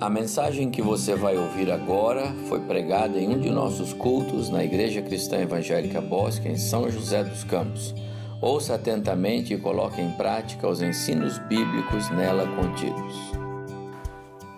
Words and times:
A 0.00 0.10
mensagem 0.10 0.72
que 0.72 0.82
você 0.82 1.14
vai 1.14 1.36
ouvir 1.36 1.70
agora 1.70 2.34
foi 2.48 2.60
pregada 2.60 3.16
em 3.16 3.28
um 3.28 3.40
de 3.40 3.48
nossos 3.48 3.92
cultos 3.92 4.50
na 4.50 4.64
Igreja 4.64 5.00
Cristã 5.00 5.38
Evangélica 5.38 6.00
Bosque, 6.00 6.48
em 6.48 6.58
São 6.58 6.90
José 6.90 7.22
dos 7.22 7.44
Campos. 7.44 7.94
Ouça 8.40 8.74
atentamente 8.74 9.54
e 9.54 9.58
coloque 9.58 10.00
em 10.00 10.10
prática 10.10 10.66
os 10.66 10.82
ensinos 10.82 11.38
bíblicos 11.38 12.10
nela 12.10 12.44
contidos. 12.56 13.14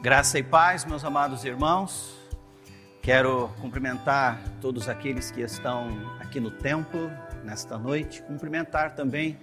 Graça 0.00 0.38
e 0.38 0.42
paz, 0.42 0.86
meus 0.86 1.04
amados 1.04 1.44
irmãos. 1.44 2.16
Quero 3.02 3.50
cumprimentar 3.60 4.40
todos 4.62 4.88
aqueles 4.88 5.30
que 5.30 5.42
estão 5.42 5.86
aqui 6.18 6.40
no 6.40 6.50
templo 6.50 7.10
nesta 7.44 7.76
noite, 7.76 8.22
cumprimentar 8.22 8.94
também 8.94 9.38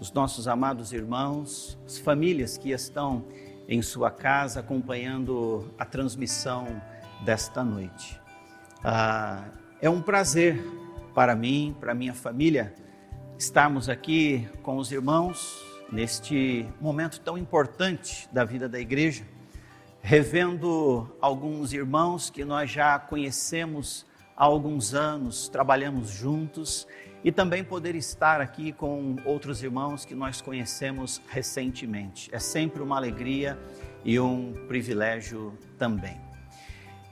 os 0.00 0.10
nossos 0.10 0.48
amados 0.48 0.90
irmãos, 0.90 1.78
as 1.84 1.98
famílias 1.98 2.56
que 2.56 2.70
estão 2.70 3.26
em 3.68 3.82
sua 3.82 4.10
casa 4.10 4.60
acompanhando 4.60 5.72
a 5.78 5.84
transmissão 5.84 6.80
desta 7.24 7.64
noite. 7.64 8.20
Ah, 8.82 9.44
é 9.80 9.88
um 9.88 10.02
prazer 10.02 10.62
para 11.14 11.34
mim, 11.34 11.74
para 11.78 11.94
minha 11.94 12.12
família, 12.12 12.74
estarmos 13.38 13.88
aqui 13.88 14.48
com 14.62 14.76
os 14.76 14.90
irmãos 14.90 15.62
neste 15.90 16.66
momento 16.80 17.20
tão 17.20 17.38
importante 17.38 18.28
da 18.32 18.44
vida 18.44 18.68
da 18.68 18.80
igreja, 18.80 19.24
revendo 20.02 21.08
alguns 21.20 21.72
irmãos 21.72 22.30
que 22.30 22.44
nós 22.44 22.70
já 22.70 22.98
conhecemos 22.98 24.04
há 24.36 24.44
alguns 24.44 24.92
anos, 24.92 25.48
trabalhamos 25.48 26.10
juntos 26.10 26.86
e 27.24 27.32
também 27.32 27.64
poder 27.64 27.94
estar 27.94 28.40
aqui 28.42 28.70
com 28.70 29.16
outros 29.24 29.62
irmãos 29.62 30.04
que 30.04 30.14
nós 30.14 30.42
conhecemos 30.42 31.22
recentemente. 31.28 32.28
É 32.30 32.38
sempre 32.38 32.82
uma 32.82 32.96
alegria 32.96 33.58
e 34.04 34.20
um 34.20 34.52
privilégio 34.68 35.56
também. 35.78 36.20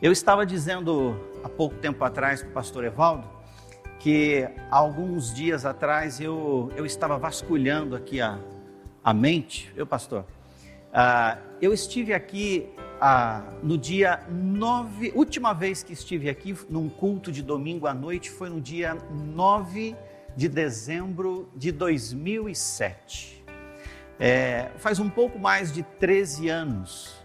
Eu 0.03 0.13
estava 0.13 0.45
dizendo 0.45 1.19
há 1.43 1.49
pouco 1.49 1.77
tempo 1.77 2.05
atrás 2.05 2.43
para 2.43 2.51
o 2.51 2.53
pastor 2.53 2.85
Evaldo 2.85 3.27
que 3.99 4.49
alguns 4.71 5.33
dias 5.33 5.65
atrás 5.65 6.21
eu, 6.21 6.71
eu 6.77 6.85
estava 6.85 7.17
vasculhando 7.17 7.95
aqui 7.95 8.21
a, 8.21 8.39
a 9.03 9.15
mente, 9.15 9.73
eu 9.77 9.87
pastor, 9.87 10.27
uh, 10.93 11.41
eu 11.61 11.73
estive 11.73 12.13
aqui 12.13 12.69
uh, 13.03 13.59
no 13.63 13.77
dia 13.77 14.21
9, 14.31 15.13
última 15.15 15.53
vez 15.53 15.83
que 15.83 15.93
estive 15.93 16.31
aqui 16.31 16.57
num 16.71 16.89
culto 16.89 17.33
de 17.33 17.43
domingo 17.43 17.89
à 17.89 17.93
noite 17.93 18.31
foi 18.31 18.49
no 18.49 18.61
dia 18.61 18.97
9 19.11 19.97
de 20.37 20.49
dezembro 20.49 21.51
de 21.57 21.73
2007. 21.73 23.45
É, 24.19 24.71
faz 24.79 25.01
um 25.01 25.11
pouco 25.11 25.39
mais 25.39 25.73
de 25.73 25.83
13 25.83 26.49
anos. 26.49 27.17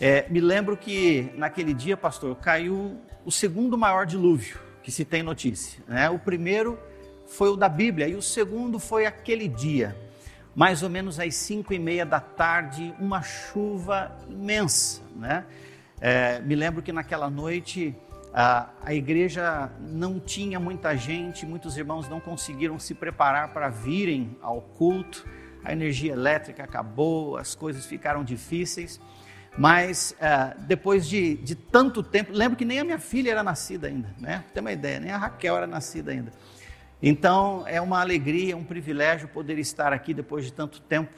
É, 0.00 0.28
me 0.28 0.40
lembro 0.40 0.76
que 0.76 1.30
naquele 1.36 1.72
dia, 1.72 1.96
pastor, 1.96 2.34
caiu 2.36 2.98
o 3.24 3.30
segundo 3.30 3.78
maior 3.78 4.04
dilúvio 4.04 4.58
que 4.82 4.90
se 4.90 5.04
tem 5.04 5.22
notícia. 5.22 5.82
Né? 5.86 6.10
O 6.10 6.18
primeiro 6.18 6.78
foi 7.26 7.48
o 7.48 7.56
da 7.56 7.68
Bíblia 7.68 8.08
e 8.08 8.14
o 8.14 8.20
segundo 8.20 8.78
foi 8.78 9.06
aquele 9.06 9.48
dia, 9.48 9.96
mais 10.54 10.82
ou 10.82 10.90
menos 10.90 11.18
às 11.18 11.34
cinco 11.34 11.72
e 11.72 11.78
meia 11.78 12.06
da 12.06 12.20
tarde, 12.20 12.94
uma 12.98 13.22
chuva 13.22 14.16
imensa. 14.28 15.02
Né? 15.16 15.44
É, 16.00 16.40
me 16.40 16.54
lembro 16.54 16.82
que 16.82 16.92
naquela 16.92 17.28
noite 17.28 17.94
a, 18.32 18.68
a 18.82 18.94
igreja 18.94 19.70
não 19.80 20.18
tinha 20.18 20.58
muita 20.58 20.96
gente, 20.96 21.46
muitos 21.46 21.76
irmãos 21.76 22.08
não 22.08 22.20
conseguiram 22.20 22.78
se 22.78 22.94
preparar 22.94 23.52
para 23.52 23.68
virem 23.68 24.36
ao 24.42 24.60
culto, 24.60 25.24
a 25.64 25.72
energia 25.72 26.12
elétrica 26.12 26.62
acabou, 26.62 27.36
as 27.36 27.54
coisas 27.54 27.86
ficaram 27.86 28.22
difíceis. 28.22 29.00
Mas 29.56 30.16
uh, 30.18 30.60
depois 30.62 31.06
de, 31.06 31.36
de, 31.36 31.54
tanto 31.54 32.02
tempo, 32.02 32.32
lembro 32.32 32.58
que 32.58 32.64
nem 32.64 32.80
a 32.80 32.84
minha 32.84 32.98
filha 32.98 33.30
era 33.30 33.42
nascida 33.42 33.86
ainda, 33.86 34.12
né? 34.18 34.42
Tem 34.52 34.60
uma 34.60 34.72
ideia, 34.72 34.98
nem 34.98 35.12
a 35.12 35.16
Raquel 35.16 35.56
era 35.56 35.66
nascida 35.66 36.10
ainda. 36.10 36.32
Então 37.02 37.64
é 37.66 37.80
uma 37.80 38.00
alegria, 38.00 38.56
um 38.56 38.64
privilégio 38.64 39.28
poder 39.28 39.58
estar 39.58 39.92
aqui 39.92 40.14
depois 40.14 40.44
de 40.44 40.52
tanto 40.52 40.80
tempo, 40.80 41.12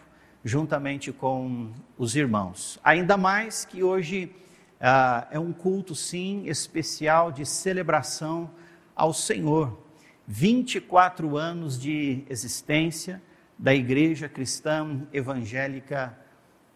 juntamente 0.44 1.12
com 1.12 1.72
os 1.96 2.16
irmãos. 2.16 2.78
Ainda 2.82 3.16
mais 3.16 3.64
que 3.64 3.82
hoje 3.82 4.32
ah, 4.80 5.26
é 5.30 5.38
um 5.38 5.52
culto, 5.52 5.94
sim, 5.94 6.44
especial 6.46 7.32
de 7.32 7.46
celebração 7.46 8.50
ao 8.94 9.12
Senhor. 9.12 9.78
24 10.26 11.36
anos 11.36 11.78
de 11.80 12.24
existência 12.28 13.22
da 13.58 13.74
Igreja 13.74 14.28
Cristã 14.28 15.06
Evangélica 15.12 16.18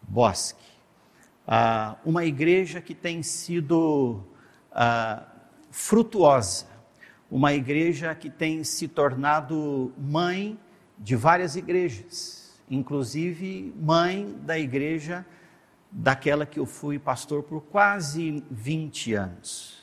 Bosque. 0.02 0.64
Ah, 1.46 1.96
uma 2.04 2.24
igreja 2.24 2.80
que 2.80 2.94
tem 2.94 3.22
sido 3.22 4.24
ah, 4.70 5.26
frutuosa, 5.70 6.66
uma 7.30 7.52
igreja 7.52 8.14
que 8.14 8.28
tem 8.28 8.64
se 8.64 8.88
tornado 8.88 9.92
mãe 9.96 10.58
de 10.98 11.14
várias 11.14 11.54
igrejas, 11.54 12.60
inclusive 12.68 13.72
mãe 13.80 14.36
da 14.42 14.58
igreja 14.58 15.24
daquela 15.90 16.44
que 16.44 16.58
eu 16.58 16.66
fui 16.66 16.98
pastor 16.98 17.42
por 17.42 17.62
quase 17.62 18.44
20 18.50 19.14
anos. 19.14 19.80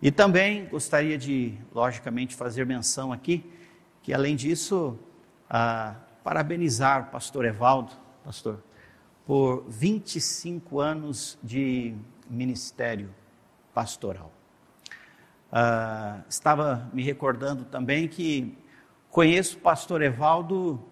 E 0.00 0.10
também 0.10 0.66
gostaria 0.66 1.16
de, 1.16 1.54
logicamente, 1.74 2.34
fazer 2.34 2.66
menção 2.66 3.12
aqui, 3.12 3.50
que 4.02 4.12
além 4.12 4.36
disso, 4.36 4.98
ah, 5.48 5.96
parabenizar 6.22 7.08
o 7.08 7.10
pastor 7.10 7.44
Evaldo, 7.44 7.92
pastor, 8.22 8.62
por 9.26 9.64
25 9.68 10.78
anos 10.80 11.38
de 11.42 11.94
ministério 12.28 13.12
pastoral. 13.74 14.35
Ah, 15.52 16.20
estava 16.28 16.90
me 16.92 17.02
recordando 17.02 17.64
também 17.64 18.08
que 18.08 18.58
conheço 19.10 19.56
o 19.56 19.60
pastor 19.60 20.02
Evaldo 20.02 20.84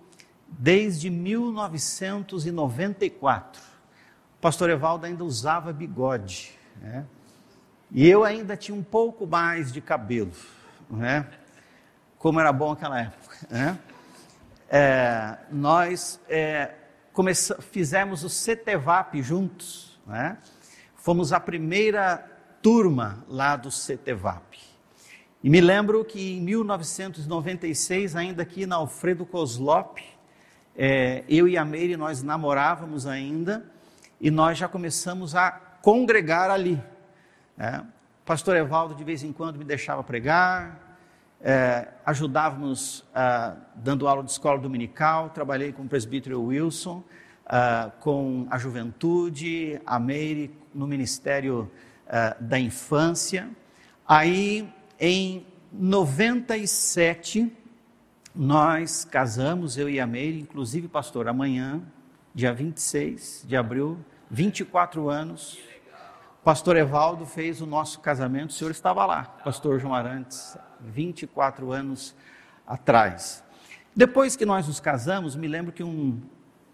desde 0.48 1.10
1994 1.10 3.74
pastor 4.44 4.68
Evaldo 4.68 5.06
ainda 5.06 5.24
usava 5.24 5.72
bigode, 5.72 6.52
né? 6.78 7.06
E 7.90 8.06
eu 8.06 8.24
ainda 8.24 8.58
tinha 8.58 8.76
um 8.76 8.82
pouco 8.82 9.26
mais 9.26 9.72
de 9.72 9.80
cabelo, 9.80 10.32
né? 10.90 11.26
Como 12.18 12.38
era 12.38 12.52
bom 12.52 12.72
aquela 12.72 13.00
época, 13.00 13.38
né? 13.50 13.78
É, 14.68 15.38
nós 15.50 16.20
é, 16.28 16.74
fizemos 17.70 18.22
o 18.22 18.28
CTVAP 18.28 19.22
juntos, 19.22 19.98
né? 20.06 20.36
Fomos 20.94 21.32
a 21.32 21.40
primeira 21.40 22.30
turma 22.64 23.22
lá 23.28 23.56
do 23.56 23.68
CTVAP. 23.68 24.58
E 25.42 25.50
me 25.50 25.60
lembro 25.60 26.02
que 26.02 26.38
em 26.38 26.40
1996, 26.40 28.16
ainda 28.16 28.42
aqui 28.42 28.64
na 28.64 28.76
Alfredo 28.76 29.26
Koslop, 29.26 29.98
é, 30.74 31.24
eu 31.28 31.46
e 31.46 31.58
a 31.58 31.64
Meire, 31.66 31.94
nós 31.94 32.22
namorávamos 32.22 33.06
ainda, 33.06 33.70
e 34.18 34.30
nós 34.30 34.56
já 34.56 34.66
começamos 34.66 35.36
a 35.36 35.50
congregar 35.52 36.50
ali. 36.50 36.82
É, 37.58 37.82
pastor 38.24 38.56
Evaldo 38.56 38.94
de 38.94 39.04
vez 39.04 39.22
em 39.22 39.30
quando 39.30 39.58
me 39.58 39.64
deixava 39.64 40.02
pregar, 40.02 40.96
é, 41.42 41.88
ajudávamos 42.06 43.04
ah, 43.14 43.56
dando 43.74 44.08
aula 44.08 44.24
de 44.24 44.30
escola 44.30 44.58
dominical, 44.58 45.28
trabalhei 45.28 45.70
com 45.70 45.82
o 45.82 45.86
presbítero 45.86 46.40
Wilson, 46.40 47.04
ah, 47.44 47.90
com 48.00 48.46
a 48.48 48.56
juventude, 48.56 49.78
a 49.84 50.00
Meire 50.00 50.50
no 50.74 50.86
Ministério 50.86 51.70
ah, 52.08 52.36
da 52.38 52.58
Infância. 52.58 53.48
Aí, 54.06 54.68
em 54.98 55.46
97, 55.72 57.50
nós 58.34 59.04
casamos, 59.04 59.78
eu 59.78 59.88
e 59.88 59.98
a 59.98 60.06
Meire, 60.06 60.40
inclusive, 60.40 60.88
pastor, 60.88 61.28
amanhã, 61.28 61.82
dia 62.34 62.52
26 62.52 63.44
de 63.46 63.56
abril, 63.56 63.98
24 64.30 65.08
anos. 65.08 65.58
Pastor 66.42 66.76
Evaldo 66.76 67.24
fez 67.24 67.60
o 67.60 67.66
nosso 67.66 68.00
casamento, 68.00 68.50
o 68.50 68.52
senhor 68.52 68.70
estava 68.70 69.06
lá, 69.06 69.22
pastor 69.22 69.80
João 69.80 69.94
Arantes, 69.94 70.58
24 70.80 71.72
anos 71.72 72.14
atrás. 72.66 73.42
Depois 73.96 74.36
que 74.36 74.44
nós 74.44 74.66
nos 74.66 74.78
casamos, 74.78 75.36
me 75.36 75.48
lembro 75.48 75.72
que 75.72 75.82
um, 75.82 76.20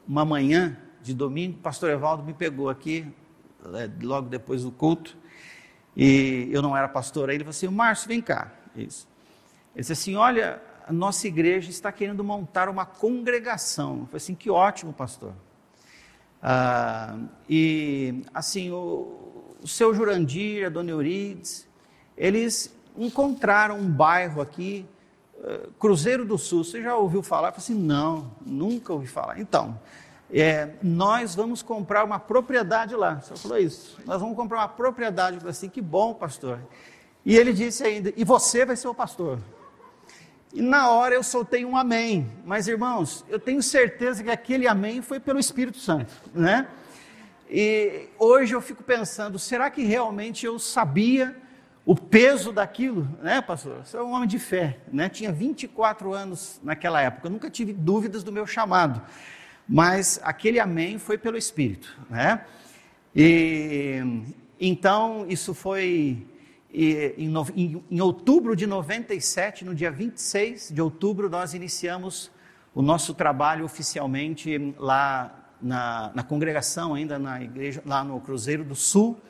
uma 0.08 0.24
manhã 0.24 0.76
de 1.02 1.14
domingo, 1.14 1.58
pastor 1.58 1.90
Evaldo 1.90 2.24
me 2.24 2.34
pegou 2.34 2.68
aqui, 2.68 3.06
é, 3.74 3.88
logo 4.02 4.28
depois 4.28 4.64
do 4.64 4.72
culto, 4.72 5.16
e 5.96 6.48
eu 6.52 6.62
não 6.62 6.76
era 6.76 6.88
pastor 6.88 7.28
aí, 7.28 7.36
ele 7.36 7.44
falou 7.44 7.50
assim, 7.50 7.68
Márcio, 7.68 8.08
vem 8.08 8.20
cá. 8.20 8.52
Isso. 8.76 9.08
Ele 9.74 9.80
disse 9.80 9.92
assim, 9.92 10.16
olha, 10.16 10.62
a 10.86 10.92
nossa 10.92 11.26
igreja 11.26 11.70
está 11.70 11.92
querendo 11.92 12.24
montar 12.24 12.68
uma 12.68 12.84
congregação. 12.84 14.00
Eu 14.00 14.06
falei 14.06 14.16
assim, 14.16 14.34
que 14.34 14.50
ótimo, 14.50 14.92
pastor. 14.92 15.32
Ah, 16.42 17.16
e 17.48 18.22
assim, 18.32 18.70
o, 18.70 19.56
o 19.62 19.68
seu 19.68 19.94
Jurandir, 19.94 20.66
a 20.66 20.68
dona 20.68 20.90
Eurides, 20.90 21.68
eles 22.16 22.74
encontraram 22.96 23.78
um 23.78 23.88
bairro 23.88 24.40
aqui, 24.40 24.86
uh, 25.36 25.70
Cruzeiro 25.72 26.24
do 26.24 26.36
Sul. 26.36 26.64
Você 26.64 26.82
já 26.82 26.96
ouviu 26.96 27.22
falar? 27.22 27.48
Eu 27.48 27.52
falei 27.52 27.64
assim, 27.64 27.74
não, 27.74 28.30
nunca 28.44 28.92
ouvi 28.92 29.06
falar. 29.06 29.38
Então, 29.38 29.78
é, 30.32 30.70
nós 30.82 31.34
vamos 31.34 31.62
comprar 31.62 32.04
uma 32.04 32.18
propriedade 32.18 32.94
lá. 32.94 33.20
Senhor 33.20 33.36
falou 33.36 33.58
isso. 33.58 33.98
Nós 34.06 34.20
vamos 34.20 34.36
comprar 34.36 34.58
uma 34.58 34.68
propriedade. 34.68 35.36
Eu 35.36 35.40
falei 35.40 35.50
assim, 35.50 35.68
que 35.68 35.80
bom, 35.80 36.14
pastor. 36.14 36.60
E 37.24 37.36
ele 37.36 37.52
disse 37.52 37.84
ainda, 37.84 38.12
e 38.16 38.24
você 38.24 38.64
vai 38.64 38.76
ser 38.76 38.88
o 38.88 38.94
pastor. 38.94 39.38
E 40.52 40.60
na 40.60 40.90
hora 40.90 41.14
eu 41.14 41.22
soltei 41.22 41.64
um 41.64 41.76
amém. 41.76 42.30
Mas 42.44 42.68
irmãos, 42.68 43.24
eu 43.28 43.38
tenho 43.38 43.62
certeza 43.62 44.22
que 44.22 44.30
aquele 44.30 44.66
amém 44.66 45.02
foi 45.02 45.20
pelo 45.20 45.38
Espírito 45.38 45.78
Santo, 45.78 46.12
né? 46.34 46.66
E 47.48 48.08
hoje 48.18 48.54
eu 48.54 48.60
fico 48.60 48.82
pensando, 48.82 49.38
será 49.38 49.70
que 49.70 49.82
realmente 49.82 50.46
eu 50.46 50.58
sabia 50.58 51.36
o 51.84 51.96
peso 51.96 52.52
daquilo, 52.52 53.08
né, 53.20 53.40
pastor? 53.40 53.84
Você 53.84 53.96
é 53.96 54.02
um 54.02 54.12
homem 54.12 54.28
de 54.28 54.38
fé, 54.38 54.78
né? 54.92 55.08
Tinha 55.08 55.32
24 55.32 56.12
anos 56.12 56.60
naquela 56.62 57.00
época, 57.00 57.26
eu 57.26 57.32
nunca 57.32 57.50
tive 57.50 57.72
dúvidas 57.72 58.22
do 58.22 58.30
meu 58.30 58.46
chamado. 58.46 59.02
Mas 59.72 60.18
aquele 60.24 60.58
amém 60.58 60.98
foi 60.98 61.16
pelo 61.16 61.36
Espírito, 61.36 61.96
né? 62.10 62.44
E 63.14 64.02
então 64.58 65.24
isso 65.28 65.54
foi 65.54 66.26
em, 66.74 67.32
em, 67.54 67.84
em, 67.88 68.00
outubro 68.00 68.56
de 68.56 68.66
97, 68.66 69.64
no 69.64 69.72
dia 69.72 69.92
26 69.92 70.72
de 70.72 70.82
outubro, 70.82 71.30
nós 71.30 71.54
iniciamos 71.54 72.32
o 72.74 72.82
nosso 72.82 73.14
trabalho 73.14 73.64
oficialmente 73.64 74.74
lá 74.76 75.52
na, 75.62 76.10
na 76.16 76.24
congregação, 76.24 76.94
ainda 76.94 77.16
na 77.16 77.40
igreja, 77.40 77.80
lá 77.86 78.02
no 78.02 78.20
Cruzeiro 78.20 78.64
do 78.64 78.74
Sul. 78.74 79.20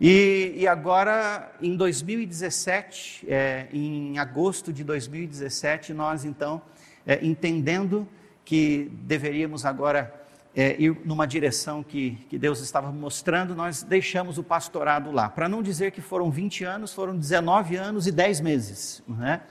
E, 0.00 0.54
e 0.56 0.66
agora, 0.66 1.52
em 1.62 1.76
2017, 1.76 3.26
é, 3.28 3.68
em 3.72 4.18
agosto 4.18 4.72
de 4.72 4.82
2017, 4.82 5.94
nós 5.94 6.24
então, 6.24 6.60
é, 7.06 7.24
entendendo 7.24 8.06
que 8.48 8.90
deveríamos 9.02 9.66
agora 9.66 10.10
é, 10.56 10.74
ir 10.80 11.02
numa 11.04 11.26
direção 11.26 11.82
que, 11.82 12.12
que 12.30 12.38
Deus 12.38 12.60
estava 12.60 12.90
mostrando, 12.90 13.54
nós 13.54 13.82
deixamos 13.82 14.38
o 14.38 14.42
pastorado 14.42 15.12
lá. 15.12 15.28
Para 15.28 15.50
não 15.50 15.62
dizer 15.62 15.92
que 15.92 16.00
foram 16.00 16.30
20 16.30 16.64
anos, 16.64 16.94
foram 16.94 17.14
19 17.14 17.76
anos 17.76 18.06
e 18.06 18.10
10 18.10 18.40
meses. 18.40 19.02
Né? 19.06 19.42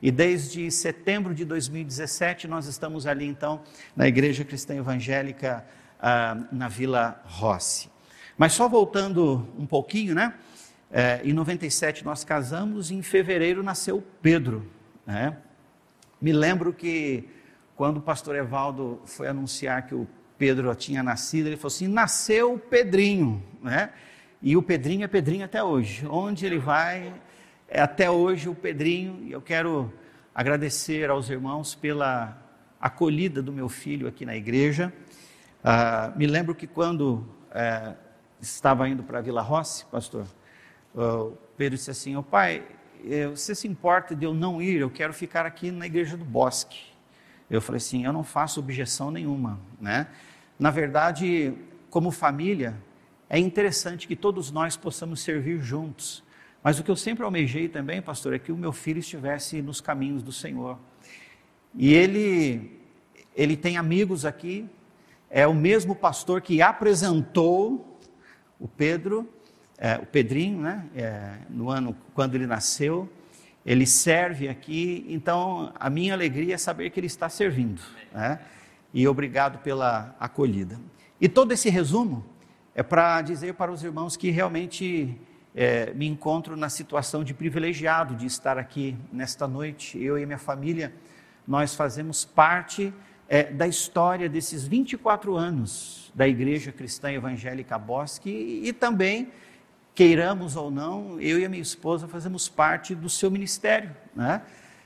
E 0.00 0.12
desde 0.12 0.70
setembro 0.70 1.34
de 1.34 1.44
2017, 1.44 2.46
nós 2.46 2.66
estamos 2.66 3.08
ali 3.08 3.26
então 3.26 3.60
na 3.96 4.06
Igreja 4.06 4.44
Cristã 4.44 4.76
Evangélica 4.76 5.66
ah, 6.00 6.38
na 6.52 6.68
Vila 6.68 7.20
Rossi. 7.24 7.90
Mas 8.36 8.52
só 8.52 8.68
voltando 8.68 9.48
um 9.58 9.66
pouquinho, 9.66 10.14
né? 10.14 10.32
É, 10.92 11.20
em 11.24 11.32
97 11.32 12.04
nós 12.04 12.22
casamos, 12.22 12.92
e 12.92 12.94
em 12.94 13.02
fevereiro 13.02 13.64
nasceu 13.64 14.00
Pedro. 14.22 14.64
Né? 15.04 15.36
Me 16.20 16.32
lembro 16.32 16.72
que 16.72 17.28
quando 17.78 17.98
o 17.98 18.02
pastor 18.02 18.34
Evaldo 18.34 19.00
foi 19.04 19.28
anunciar 19.28 19.86
que 19.86 19.94
o 19.94 20.04
Pedro 20.36 20.74
tinha 20.74 21.00
nascido, 21.00 21.46
ele 21.46 21.56
falou 21.56 21.68
assim: 21.68 21.86
nasceu 21.86 22.54
o 22.54 22.58
Pedrinho, 22.58 23.40
né? 23.62 23.90
E 24.42 24.56
o 24.56 24.62
Pedrinho 24.62 25.04
é 25.04 25.06
Pedrinho 25.06 25.44
até 25.44 25.62
hoje. 25.62 26.04
Onde 26.08 26.44
ele 26.44 26.58
vai, 26.58 27.14
é 27.68 27.80
até 27.80 28.10
hoje 28.10 28.48
o 28.48 28.54
Pedrinho. 28.54 29.22
E 29.22 29.30
eu 29.30 29.40
quero 29.40 29.92
agradecer 30.34 31.08
aos 31.08 31.30
irmãos 31.30 31.76
pela 31.76 32.36
acolhida 32.80 33.40
do 33.40 33.52
meu 33.52 33.68
filho 33.68 34.08
aqui 34.08 34.26
na 34.26 34.34
igreja. 34.34 34.92
Ah, 35.62 36.12
me 36.16 36.26
lembro 36.26 36.56
que 36.56 36.66
quando 36.66 37.24
é, 37.52 37.94
estava 38.40 38.88
indo 38.88 39.04
para 39.04 39.20
Vila 39.20 39.40
Rossi, 39.40 39.86
pastor, 39.86 40.26
o 40.92 41.30
Pedro 41.56 41.76
disse 41.76 41.92
assim: 41.92 42.16
"O 42.16 42.24
pai, 42.24 42.64
eh, 43.08 43.28
você 43.28 43.54
se 43.54 43.68
importa 43.68 44.16
de 44.16 44.24
eu 44.24 44.34
não 44.34 44.60
ir? 44.60 44.80
Eu 44.80 44.90
quero 44.90 45.12
ficar 45.12 45.46
aqui 45.46 45.70
na 45.70 45.86
igreja 45.86 46.16
do 46.16 46.24
Bosque." 46.24 46.97
Eu 47.50 47.60
falei 47.60 47.78
assim: 47.78 48.04
"Eu 48.04 48.12
não 48.12 48.24
faço 48.24 48.60
objeção 48.60 49.10
nenhuma, 49.10 49.58
né?" 49.80 50.08
Na 50.58 50.70
verdade, 50.70 51.54
como 51.90 52.10
família, 52.10 52.74
é 53.30 53.38
interessante 53.38 54.08
que 54.08 54.16
todos 54.16 54.50
nós 54.50 54.76
possamos 54.76 55.20
servir 55.20 55.60
juntos. 55.60 56.24
Mas 56.62 56.78
o 56.78 56.82
que 56.82 56.90
eu 56.90 56.96
sempre 56.96 57.24
almejei 57.24 57.68
também, 57.68 58.02
pastor, 58.02 58.34
é 58.34 58.38
que 58.38 58.50
o 58.50 58.56
meu 58.56 58.72
filho 58.72 58.98
estivesse 58.98 59.62
nos 59.62 59.80
caminhos 59.80 60.22
do 60.22 60.32
Senhor. 60.32 60.78
E 61.74 61.94
ele, 61.94 62.80
ele 63.36 63.56
tem 63.56 63.76
amigos 63.76 64.24
aqui, 64.24 64.68
é 65.30 65.46
o 65.46 65.54
mesmo 65.54 65.94
pastor 65.94 66.40
que 66.40 66.60
apresentou 66.60 67.98
o 68.58 68.66
Pedro, 68.66 69.28
é, 69.76 69.96
o 69.96 70.06
Pedrinho, 70.06 70.60
né, 70.60 70.86
é, 70.96 71.38
no 71.48 71.70
ano 71.70 71.96
quando 72.14 72.34
ele 72.34 72.46
nasceu. 72.46 73.08
Ele 73.64 73.86
serve 73.86 74.48
aqui, 74.48 75.04
então 75.08 75.72
a 75.78 75.90
minha 75.90 76.14
alegria 76.14 76.54
é 76.54 76.58
saber 76.58 76.90
que 76.90 77.00
ele 77.00 77.06
está 77.06 77.28
servindo. 77.28 77.82
Né? 78.12 78.38
e 78.92 79.06
obrigado 79.06 79.58
pela 79.58 80.14
acolhida. 80.18 80.78
E 81.20 81.28
todo 81.28 81.52
esse 81.52 81.68
resumo 81.68 82.24
é 82.74 82.82
para 82.82 83.20
dizer 83.22 83.54
para 83.54 83.70
os 83.70 83.82
irmãos 83.82 84.16
que 84.16 84.30
realmente 84.30 85.16
é, 85.54 85.92
me 85.94 86.06
encontro 86.06 86.56
na 86.56 86.68
situação 86.68 87.24
de 87.24 87.34
privilegiado 87.34 88.14
de 88.14 88.26
estar 88.26 88.56
aqui 88.56 88.96
nesta 89.12 89.46
noite. 89.48 90.00
Eu 90.02 90.18
e 90.18 90.24
minha 90.24 90.38
família, 90.38 90.92
nós 91.46 91.74
fazemos 91.74 92.24
parte 92.24 92.92
é, 93.28 93.44
da 93.44 93.66
história 93.66 94.28
desses 94.28 94.66
24 94.66 95.36
anos 95.36 96.12
da 96.14 96.26
Igreja 96.26 96.72
Cristã 96.72 97.10
Evangélica 97.10 97.78
Bosque 97.78 98.30
e, 98.30 98.68
e 98.68 98.72
também, 98.72 99.28
queiramos 99.98 100.54
ou 100.54 100.70
não, 100.70 101.20
eu 101.20 101.40
e 101.40 101.44
a 101.44 101.48
minha 101.48 101.60
esposa 101.60 102.06
fazemos 102.06 102.48
parte 102.48 102.94
do 102.94 103.10
seu 103.10 103.32
ministério, 103.32 103.90
né? 104.14 104.42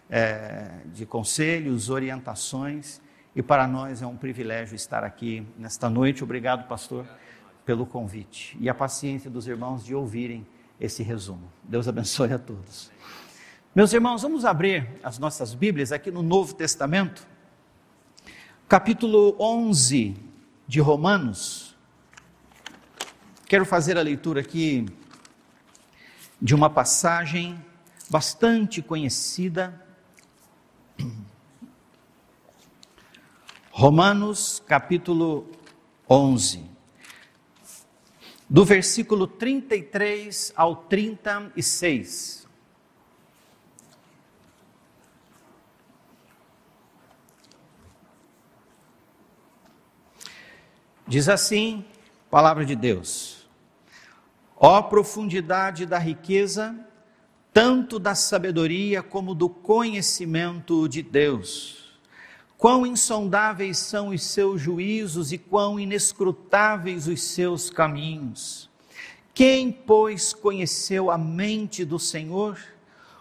É, 0.08 0.70
de 0.86 1.04
conselhos, 1.04 1.90
orientações. 1.90 2.98
E 3.36 3.42
para 3.42 3.68
nós 3.68 4.00
é 4.00 4.06
um 4.06 4.16
privilégio 4.16 4.74
estar 4.74 5.04
aqui 5.04 5.46
nesta 5.58 5.90
noite. 5.90 6.24
Obrigado, 6.24 6.66
pastor, 6.66 7.04
pelo 7.66 7.84
convite 7.84 8.56
e 8.58 8.70
a 8.70 8.74
paciência 8.74 9.28
dos 9.28 9.46
irmãos 9.46 9.84
de 9.84 9.94
ouvirem 9.94 10.46
esse 10.80 11.02
resumo. 11.02 11.52
Deus 11.62 11.86
abençoe 11.86 12.32
a 12.32 12.38
todos. 12.38 12.90
Meus 13.74 13.92
irmãos, 13.92 14.22
vamos 14.22 14.46
abrir 14.46 14.88
as 15.02 15.18
nossas 15.18 15.52
Bíblias 15.52 15.92
aqui 15.92 16.10
no 16.10 16.22
Novo 16.22 16.54
Testamento, 16.54 17.28
capítulo 18.66 19.36
11 19.38 20.16
de 20.66 20.80
Romanos. 20.80 21.71
Quero 23.52 23.66
fazer 23.66 23.98
a 23.98 24.00
leitura 24.00 24.40
aqui 24.40 24.86
de 26.40 26.54
uma 26.54 26.70
passagem 26.70 27.62
bastante 28.08 28.80
conhecida 28.80 29.78
Romanos 33.70 34.62
capítulo 34.66 35.46
11, 36.08 36.64
do 38.48 38.64
versículo 38.64 39.26
33 39.26 40.54
ao 40.56 40.74
36. 40.74 42.48
Diz 51.06 51.28
assim, 51.28 51.84
palavra 52.30 52.64
de 52.64 52.74
Deus: 52.74 53.41
Ó 54.64 54.80
profundidade 54.80 55.84
da 55.84 55.98
riqueza, 55.98 56.74
tanto 57.52 57.98
da 57.98 58.14
sabedoria 58.14 59.02
como 59.02 59.34
do 59.34 59.48
conhecimento 59.48 60.88
de 60.88 61.02
Deus 61.02 61.82
Quão 62.62 62.86
insondáveis 62.86 63.76
são 63.76 64.10
os 64.10 64.22
seus 64.22 64.60
juízos 64.60 65.32
e 65.32 65.36
quão 65.36 65.80
inescrutáveis 65.80 67.08
os 67.08 67.20
seus 67.20 67.68
caminhos. 67.68 68.70
Quem, 69.34 69.72
pois, 69.72 70.32
conheceu 70.32 71.10
a 71.10 71.18
mente 71.18 71.84
do 71.84 71.98
Senhor? 71.98 72.56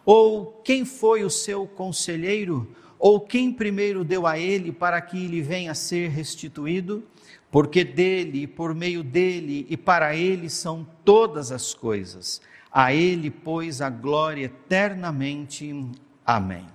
Ou 0.05 0.61
quem 0.63 0.85
foi 0.85 1.23
o 1.23 1.29
seu 1.31 1.65
conselheiro? 1.65 2.69
Ou 2.99 3.19
quem 3.19 3.51
primeiro 3.51 4.03
deu 4.03 4.27
a 4.27 4.37
ele 4.37 4.71
para 4.71 5.01
que 5.01 5.25
lhe 5.25 5.41
venha 5.41 5.71
a 5.71 5.73
ser 5.73 6.11
restituído? 6.11 7.03
Porque 7.51 7.83
dele, 7.83 8.47
por 8.47 8.73
meio 8.73 9.03
dele 9.03 9.67
e 9.69 9.75
para 9.75 10.15
ele 10.15 10.49
são 10.49 10.87
todas 11.03 11.51
as 11.51 11.73
coisas. 11.73 12.41
A 12.71 12.93
ele, 12.93 13.29
pois, 13.29 13.81
a 13.81 13.89
glória 13.89 14.45
eternamente. 14.45 15.85
Amém. 16.25 16.65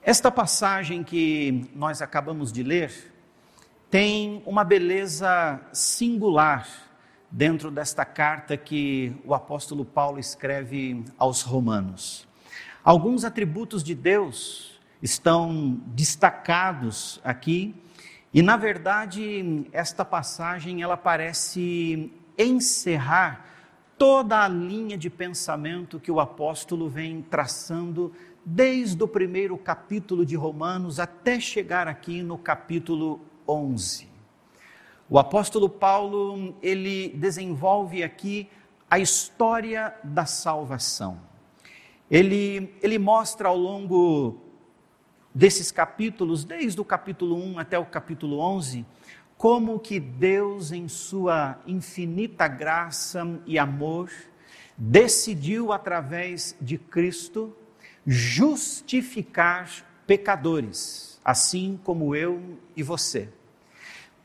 Esta 0.00 0.30
passagem 0.30 1.02
que 1.02 1.68
nós 1.74 2.00
acabamos 2.00 2.52
de 2.52 2.62
ler 2.62 3.12
tem 3.90 4.40
uma 4.46 4.62
beleza 4.62 5.60
singular 5.72 6.68
dentro 7.28 7.72
desta 7.72 8.04
carta 8.04 8.56
que 8.56 9.12
o 9.24 9.34
apóstolo 9.34 9.84
Paulo 9.84 10.20
escreve 10.20 11.04
aos 11.18 11.42
Romanos. 11.42 12.28
Alguns 12.84 13.24
atributos 13.24 13.82
de 13.82 13.96
Deus 13.96 14.80
estão 15.02 15.80
destacados 15.88 17.20
aqui 17.24 17.74
e 18.36 18.42
na 18.42 18.54
verdade 18.58 19.66
esta 19.72 20.04
passagem 20.04 20.82
ela 20.82 20.94
parece 20.94 22.12
encerrar 22.36 23.46
toda 23.96 24.44
a 24.44 24.46
linha 24.46 24.98
de 24.98 25.08
pensamento 25.08 25.98
que 25.98 26.10
o 26.10 26.20
apóstolo 26.20 26.86
vem 26.86 27.22
traçando 27.22 28.12
desde 28.44 29.02
o 29.02 29.08
primeiro 29.08 29.56
capítulo 29.56 30.26
de 30.26 30.36
Romanos 30.36 31.00
até 31.00 31.40
chegar 31.40 31.88
aqui 31.88 32.22
no 32.22 32.36
capítulo 32.36 33.22
11. 33.48 34.06
O 35.08 35.18
apóstolo 35.18 35.70
Paulo, 35.70 36.54
ele 36.60 37.08
desenvolve 37.16 38.02
aqui 38.02 38.50
a 38.90 38.98
história 38.98 39.94
da 40.04 40.26
salvação. 40.26 41.18
Ele, 42.10 42.76
ele 42.82 42.98
mostra 42.98 43.48
ao 43.48 43.56
longo 43.56 44.45
desses 45.36 45.70
capítulos, 45.70 46.44
desde 46.44 46.80
o 46.80 46.84
capítulo 46.84 47.36
1 47.36 47.58
até 47.58 47.78
o 47.78 47.84
capítulo 47.84 48.38
11, 48.38 48.86
como 49.36 49.78
que 49.78 50.00
Deus, 50.00 50.72
em 50.72 50.88
sua 50.88 51.60
infinita 51.66 52.48
graça 52.48 53.22
e 53.44 53.58
amor, 53.58 54.10
decidiu, 54.78 55.74
através 55.74 56.56
de 56.58 56.78
Cristo, 56.78 57.54
justificar 58.06 59.68
pecadores, 60.06 61.20
assim 61.22 61.78
como 61.84 62.16
eu 62.16 62.58
e 62.74 62.82
você. 62.82 63.28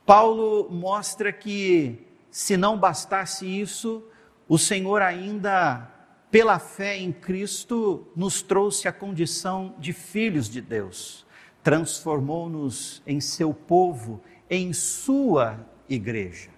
Paulo 0.06 0.70
mostra 0.72 1.34
que, 1.34 2.08
se 2.30 2.56
não 2.56 2.78
bastasse 2.78 3.46
isso, 3.46 4.02
o 4.48 4.58
Senhor 4.58 5.02
ainda, 5.02 5.91
pela 6.32 6.58
fé 6.58 6.98
em 6.98 7.12
Cristo, 7.12 8.08
nos 8.16 8.42
trouxe 8.42 8.88
a 8.88 8.94
condição 8.94 9.76
de 9.78 9.92
filhos 9.92 10.50
de 10.50 10.62
Deus, 10.62 11.26
transformou-nos 11.62 13.04
em 13.06 13.20
seu 13.20 13.54
povo, 13.54 14.22
em 14.50 14.72
sua 14.72 15.60
igreja. 15.90 16.50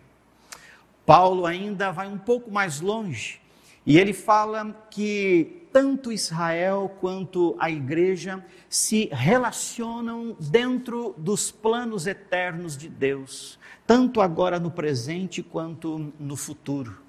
Paulo 1.05 1.47
ainda 1.47 1.91
vai 1.91 2.07
um 2.07 2.19
pouco 2.19 2.51
mais 2.51 2.79
longe 2.79 3.41
e 3.85 3.97
ele 3.97 4.13
fala 4.13 4.87
que 4.89 5.67
tanto 5.73 6.11
Israel 6.11 6.95
quanto 7.01 7.55
a 7.59 7.69
igreja 7.69 8.45
se 8.69 9.09
relacionam 9.11 10.37
dentro 10.39 11.15
dos 11.17 11.51
planos 11.51 12.05
eternos 12.05 12.77
de 12.77 12.87
Deus, 12.87 13.59
tanto 13.87 14.21
agora 14.21 14.59
no 14.59 14.69
presente 14.69 15.41
quanto 15.41 16.13
no 16.19 16.37
futuro. 16.37 17.01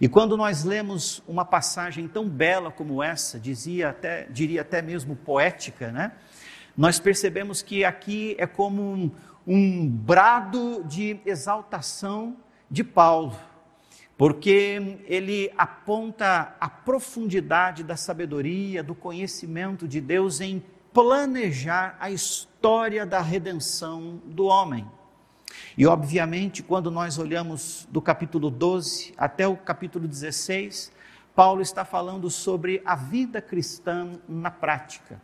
E 0.00 0.08
quando 0.08 0.36
nós 0.36 0.64
lemos 0.64 1.22
uma 1.26 1.44
passagem 1.44 2.08
tão 2.08 2.28
bela 2.28 2.70
como 2.70 3.02
essa, 3.02 3.38
dizia 3.38 3.90
até, 3.90 4.26
diria 4.30 4.62
até 4.62 4.82
mesmo 4.82 5.14
poética, 5.14 5.92
né? 5.92 6.12
Nós 6.76 6.98
percebemos 6.98 7.62
que 7.62 7.84
aqui 7.84 8.34
é 8.38 8.46
como 8.46 8.82
um, 8.82 9.10
um 9.46 9.88
brado 9.88 10.84
de 10.84 11.20
exaltação 11.26 12.36
de 12.70 12.84
Paulo, 12.84 13.36
porque 14.16 15.00
ele 15.06 15.52
aponta 15.56 16.54
a 16.60 16.68
profundidade 16.68 17.82
da 17.82 17.96
sabedoria, 17.96 18.82
do 18.82 18.94
conhecimento 18.94 19.88
de 19.88 20.00
Deus 20.00 20.40
em 20.40 20.62
planejar 20.92 21.96
a 22.00 22.10
história 22.10 23.04
da 23.06 23.20
redenção 23.20 24.20
do 24.24 24.44
homem. 24.44 24.86
E, 25.76 25.86
obviamente, 25.86 26.62
quando 26.62 26.90
nós 26.90 27.18
olhamos 27.18 27.86
do 27.90 28.00
capítulo 28.00 28.50
12 28.50 29.14
até 29.16 29.46
o 29.46 29.56
capítulo 29.56 30.06
16, 30.06 30.92
Paulo 31.34 31.62
está 31.62 31.84
falando 31.84 32.28
sobre 32.28 32.82
a 32.84 32.94
vida 32.94 33.40
cristã 33.40 34.12
na 34.28 34.50
prática. 34.50 35.20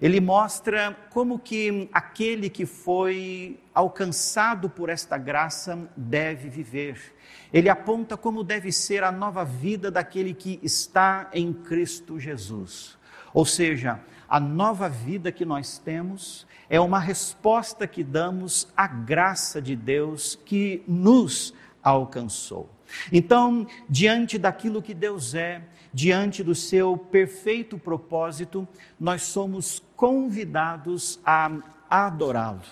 Ele 0.00 0.20
mostra 0.20 0.96
como 1.10 1.40
que 1.40 1.88
aquele 1.92 2.48
que 2.48 2.64
foi 2.64 3.58
alcançado 3.74 4.70
por 4.70 4.88
esta 4.88 5.18
graça 5.18 5.76
deve 5.96 6.48
viver. 6.48 7.14
Ele 7.52 7.68
aponta 7.68 8.16
como 8.16 8.44
deve 8.44 8.70
ser 8.70 9.02
a 9.02 9.10
nova 9.10 9.44
vida 9.44 9.90
daquele 9.90 10.32
que 10.32 10.60
está 10.62 11.28
em 11.32 11.52
Cristo 11.52 12.18
Jesus. 12.18 12.96
Ou 13.34 13.44
seja, 13.44 14.00
a 14.28 14.38
nova 14.38 14.88
vida 14.88 15.32
que 15.32 15.44
nós 15.44 15.78
temos 15.78 16.46
é 16.68 16.78
uma 16.78 16.98
resposta 16.98 17.86
que 17.86 18.04
damos 18.04 18.68
à 18.76 18.86
graça 18.86 19.62
de 19.62 19.74
Deus 19.74 20.38
que 20.44 20.82
nos 20.86 21.54
alcançou. 21.82 22.68
Então, 23.12 23.66
diante 23.88 24.38
daquilo 24.38 24.82
que 24.82 24.94
Deus 24.94 25.34
é, 25.34 25.62
diante 25.92 26.42
do 26.42 26.54
seu 26.54 26.96
perfeito 26.96 27.78
propósito, 27.78 28.66
nós 28.98 29.22
somos 29.22 29.82
convidados 29.96 31.18
a 31.24 31.50
adorá-lo, 31.88 32.62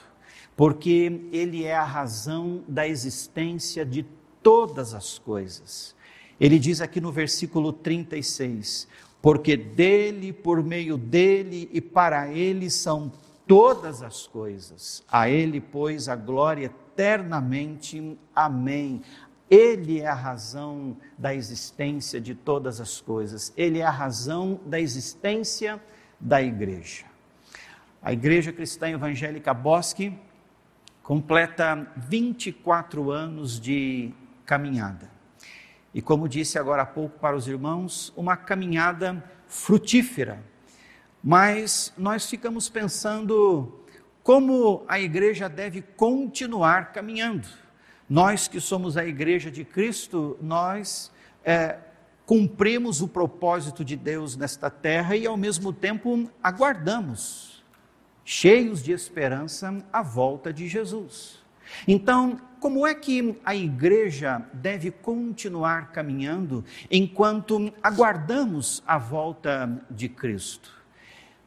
porque 0.54 1.28
Ele 1.32 1.64
é 1.64 1.74
a 1.74 1.84
razão 1.84 2.62
da 2.68 2.86
existência 2.86 3.84
de 3.84 4.04
todas 4.42 4.94
as 4.94 5.18
coisas. 5.18 5.96
Ele 6.38 6.58
diz 6.58 6.82
aqui 6.82 7.00
no 7.00 7.10
versículo 7.10 7.72
36: 7.72 8.86
Porque 9.26 9.56
dele, 9.56 10.32
por 10.32 10.62
meio 10.62 10.96
dele 10.96 11.68
e 11.72 11.80
para 11.80 12.28
ele 12.28 12.70
são 12.70 13.10
todas 13.44 14.00
as 14.00 14.24
coisas. 14.24 15.02
A 15.10 15.28
ele, 15.28 15.60
pois, 15.60 16.08
a 16.08 16.14
glória 16.14 16.66
eternamente. 16.66 18.16
Amém. 18.32 19.02
Ele 19.50 19.98
é 19.98 20.06
a 20.06 20.14
razão 20.14 20.96
da 21.18 21.34
existência 21.34 22.20
de 22.20 22.36
todas 22.36 22.80
as 22.80 23.00
coisas. 23.00 23.52
Ele 23.56 23.80
é 23.80 23.84
a 23.84 23.90
razão 23.90 24.60
da 24.64 24.78
existência 24.78 25.82
da 26.20 26.40
igreja. 26.40 27.06
A 28.00 28.12
Igreja 28.12 28.52
Cristã 28.52 28.90
Evangélica 28.90 29.52
Bosque 29.52 30.16
completa 31.02 31.92
24 31.96 33.10
anos 33.10 33.58
de 33.58 34.14
caminhada. 34.44 35.15
E 35.96 36.00
como 36.00 36.28
disse 36.28 36.60
agora 36.60 36.82
há 36.82 36.86
pouco 36.86 37.18
para 37.18 37.34
os 37.34 37.48
irmãos, 37.48 38.12
uma 38.16 38.36
caminhada 38.36 39.24
frutífera. 39.48 40.40
Mas 41.24 41.92
nós 41.98 42.30
ficamos 42.30 42.68
pensando 42.68 43.80
como 44.22 44.84
a 44.86 45.00
igreja 45.00 45.48
deve 45.48 45.82
continuar 45.82 46.92
caminhando 46.92 47.48
nós 48.08 48.46
que 48.46 48.60
somos 48.60 48.96
a 48.96 49.04
igreja 49.04 49.50
de 49.50 49.64
Cristo, 49.64 50.38
nós 50.40 51.10
é, 51.44 51.78
cumprimos 52.24 53.00
o 53.00 53.08
propósito 53.08 53.84
de 53.84 53.96
Deus 53.96 54.36
nesta 54.36 54.70
terra 54.70 55.16
e 55.16 55.26
ao 55.26 55.36
mesmo 55.36 55.72
tempo 55.72 56.30
aguardamos, 56.42 57.64
cheios 58.24 58.82
de 58.82 58.92
esperança, 58.92 59.84
a 59.92 60.02
volta 60.02 60.52
de 60.52 60.68
Jesus. 60.68 61.44
Então, 61.86 62.40
como 62.60 62.86
é 62.86 62.94
que 62.94 63.38
a 63.44 63.54
igreja 63.54 64.42
deve 64.52 64.90
continuar 64.90 65.92
caminhando 65.92 66.64
enquanto 66.90 67.72
aguardamos 67.82 68.82
a 68.86 68.98
volta 68.98 69.80
de 69.90 70.08
Cristo? 70.08 70.72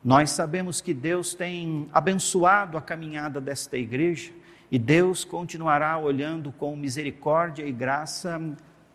Nós 0.03 0.29
sabemos 0.29 0.79
que 0.79 0.93
Deus 0.93 1.33
tem 1.33 1.89
abençoado 1.91 2.77
a 2.77 2.81
caminhada 2.81 3.41
desta 3.41 3.77
igreja, 3.77 4.31
e 4.71 4.77
Deus 4.77 5.25
continuará 5.25 5.97
olhando 5.97 6.51
com 6.51 6.75
misericórdia 6.75 7.65
e 7.65 7.71
graça 7.71 8.39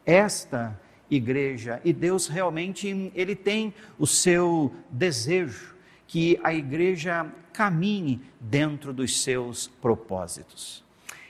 esta 0.07 0.81
igreja. 1.11 1.81
E 1.85 1.93
Deus 1.93 2.29
realmente 2.29 3.11
ele 3.15 3.35
tem 3.35 3.75
o 3.99 4.07
seu 4.07 4.73
desejo 4.89 5.75
que 6.07 6.39
a 6.45 6.55
igreja 6.55 7.27
caminhe 7.53 8.21
dentro 8.41 8.93
dos 8.93 9.21
seus 9.23 9.67
propósitos. 9.67 10.84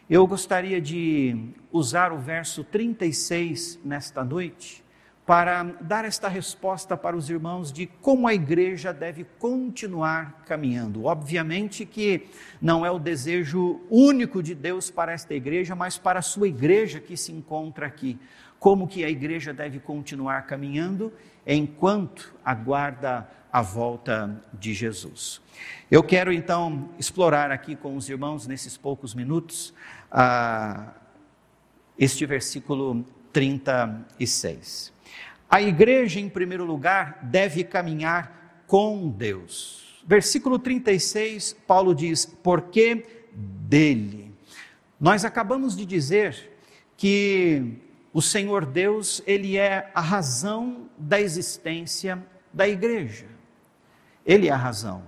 Eu 0.08 0.26
gostaria 0.26 0.82
de 0.82 1.34
usar 1.72 2.12
o 2.12 2.18
verso 2.18 2.62
36 2.62 3.80
nesta 3.82 4.22
noite 4.22 4.84
para 5.24 5.62
dar 5.80 6.04
esta 6.04 6.28
resposta 6.28 6.94
para 6.94 7.16
os 7.16 7.30
irmãos 7.30 7.72
de 7.72 7.86
como 7.86 8.28
a 8.28 8.34
igreja 8.34 8.92
deve 8.92 9.24
continuar 9.38 10.42
caminhando. 10.44 11.04
Obviamente 11.04 11.86
que 11.86 12.26
não 12.60 12.84
é 12.84 12.90
o 12.90 12.98
desejo 12.98 13.80
único 13.88 14.42
de 14.42 14.54
Deus 14.54 14.90
para 14.90 15.12
esta 15.12 15.32
igreja, 15.32 15.74
mas 15.74 15.96
para 15.96 16.18
a 16.18 16.22
sua 16.22 16.48
igreja 16.48 17.00
que 17.00 17.16
se 17.16 17.32
encontra 17.32 17.86
aqui. 17.86 18.18
Como 18.58 18.86
que 18.86 19.06
a 19.06 19.08
igreja 19.08 19.54
deve 19.54 19.80
continuar 19.80 20.42
caminhando 20.42 21.14
enquanto 21.46 22.34
aguarda 22.44 23.26
a 23.54 23.62
volta 23.62 24.42
de 24.52 24.74
Jesus. 24.74 25.40
Eu 25.88 26.02
quero 26.02 26.32
então 26.32 26.90
explorar 26.98 27.52
aqui 27.52 27.76
com 27.76 27.96
os 27.96 28.08
irmãos, 28.08 28.48
nesses 28.48 28.76
poucos 28.76 29.14
minutos, 29.14 29.72
ah, 30.10 30.92
este 31.96 32.26
versículo 32.26 33.04
36. 33.32 34.92
A 35.48 35.62
igreja, 35.62 36.18
em 36.18 36.28
primeiro 36.28 36.64
lugar, 36.64 37.20
deve 37.22 37.62
caminhar 37.62 38.64
com 38.66 39.08
Deus. 39.08 40.02
Versículo 40.04 40.58
36, 40.58 41.56
Paulo 41.64 41.94
diz: 41.94 42.26
porque 42.26 43.06
dele. 43.32 44.34
Nós 44.98 45.24
acabamos 45.24 45.76
de 45.76 45.86
dizer 45.86 46.58
que 46.96 47.78
o 48.12 48.20
Senhor 48.20 48.66
Deus, 48.66 49.22
ele 49.24 49.56
é 49.56 49.92
a 49.94 50.00
razão 50.00 50.90
da 50.98 51.20
existência 51.20 52.20
da 52.52 52.66
igreja. 52.66 53.33
Ele 54.24 54.48
é 54.48 54.50
a 54.50 54.56
razão. 54.56 55.02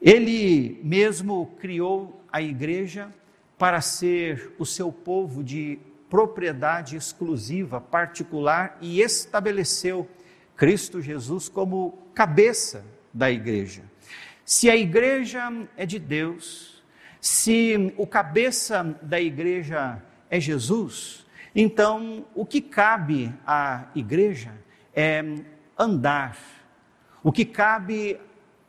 Ele 0.00 0.80
mesmo 0.82 1.54
criou 1.58 2.20
a 2.30 2.42
igreja 2.42 3.12
para 3.58 3.80
ser 3.80 4.54
o 4.58 4.66
seu 4.66 4.92
povo 4.92 5.42
de 5.42 5.78
propriedade 6.10 6.96
exclusiva, 6.96 7.80
particular 7.80 8.76
e 8.80 9.00
estabeleceu 9.00 10.08
Cristo 10.56 11.00
Jesus 11.00 11.48
como 11.48 11.98
cabeça 12.14 12.84
da 13.12 13.30
igreja. 13.30 13.82
Se 14.44 14.70
a 14.70 14.76
igreja 14.76 15.50
é 15.76 15.84
de 15.84 15.98
Deus, 15.98 16.76
Se 17.26 17.92
o 17.96 18.06
cabeça 18.06 18.96
da 19.02 19.20
igreja 19.20 20.00
é 20.30 20.38
Jesus, 20.38 21.26
então 21.52 22.24
o 22.36 22.46
que 22.46 22.60
cabe 22.60 23.34
à 23.44 23.86
igreja 23.96 24.52
é 24.94 25.24
andar. 25.76 26.38
O 27.26 27.32
que 27.32 27.44
cabe 27.44 28.20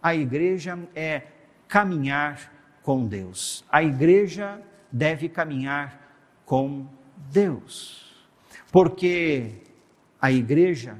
à 0.01 0.15
igreja 0.15 0.79
é 0.95 1.27
caminhar 1.67 2.51
com 2.81 3.05
Deus. 3.05 3.63
A 3.71 3.83
igreja 3.83 4.59
deve 4.91 5.29
caminhar 5.29 6.41
com 6.43 6.87
Deus. 7.31 8.17
Porque 8.71 9.61
a 10.19 10.31
igreja, 10.31 10.97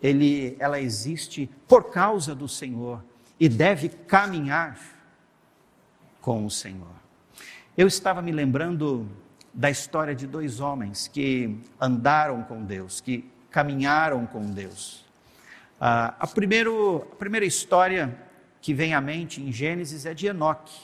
ele, 0.00 0.56
ela 0.60 0.80
existe 0.80 1.50
por 1.66 1.90
causa 1.90 2.36
do 2.36 2.46
Senhor 2.46 3.02
e 3.40 3.48
deve 3.48 3.88
caminhar 3.88 4.78
com 6.20 6.46
o 6.46 6.50
Senhor. 6.50 6.94
Eu 7.76 7.88
estava 7.88 8.22
me 8.22 8.30
lembrando 8.30 9.08
da 9.52 9.68
história 9.68 10.14
de 10.14 10.24
dois 10.24 10.60
homens 10.60 11.08
que 11.08 11.58
andaram 11.80 12.44
com 12.44 12.62
Deus, 12.62 13.00
que 13.00 13.28
caminharam 13.50 14.24
com 14.24 14.42
Deus. 14.52 15.05
Ah, 15.80 16.14
a, 16.18 16.26
primeiro, 16.26 17.06
a 17.12 17.16
primeira 17.16 17.44
história 17.44 18.16
que 18.60 18.72
vem 18.72 18.94
à 18.94 19.00
mente 19.00 19.42
em 19.42 19.52
Gênesis 19.52 20.06
é 20.06 20.14
de 20.14 20.26
Enoque. 20.26 20.80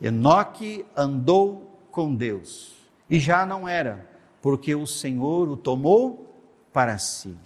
Enoque 0.00 0.84
andou 0.96 1.78
com 1.90 2.14
Deus 2.14 2.74
e 3.08 3.18
já 3.18 3.46
não 3.46 3.68
era, 3.68 4.08
porque 4.42 4.74
o 4.74 4.86
Senhor 4.86 5.48
o 5.48 5.56
tomou 5.56 6.34
para 6.72 6.98
si. 6.98 7.36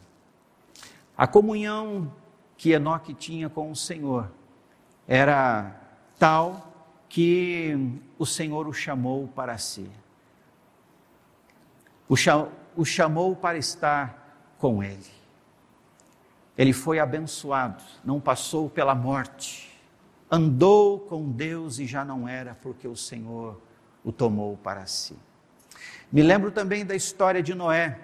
A 1.17 1.27
comunhão 1.27 2.13
que 2.57 2.71
Enoque 2.71 3.15
tinha 3.15 3.49
com 3.49 3.71
o 3.71 3.77
Senhor 3.77 4.31
era 5.07 5.77
tal 6.19 6.73
que 7.09 8.01
o 8.19 8.25
Senhor 8.25 8.67
o 8.69 8.73
chamou 8.73 9.29
para 9.29 9.59
si. 9.59 9.91
O 12.09 12.85
chamou 12.85 13.37
para 13.37 13.59
estar 13.59 14.55
com 14.59 14.83
ele. 14.83 15.20
Ele 16.61 16.73
foi 16.73 16.99
abençoado, 16.99 17.83
não 18.05 18.21
passou 18.21 18.69
pela 18.69 18.95
morte 18.95 19.71
andou 20.31 21.01
com 21.01 21.29
Deus 21.29 21.79
e 21.79 21.87
já 21.87 22.05
não 22.05 22.29
era 22.29 22.55
porque 22.55 22.87
o 22.87 22.95
Senhor 22.95 23.61
o 24.05 24.13
tomou 24.13 24.57
para 24.57 24.87
si. 24.87 25.17
Me 26.13 26.23
lembro 26.23 26.51
também 26.51 26.87
da 26.87 26.95
história 26.95 27.43
de 27.43 27.55
Noé. 27.55 27.99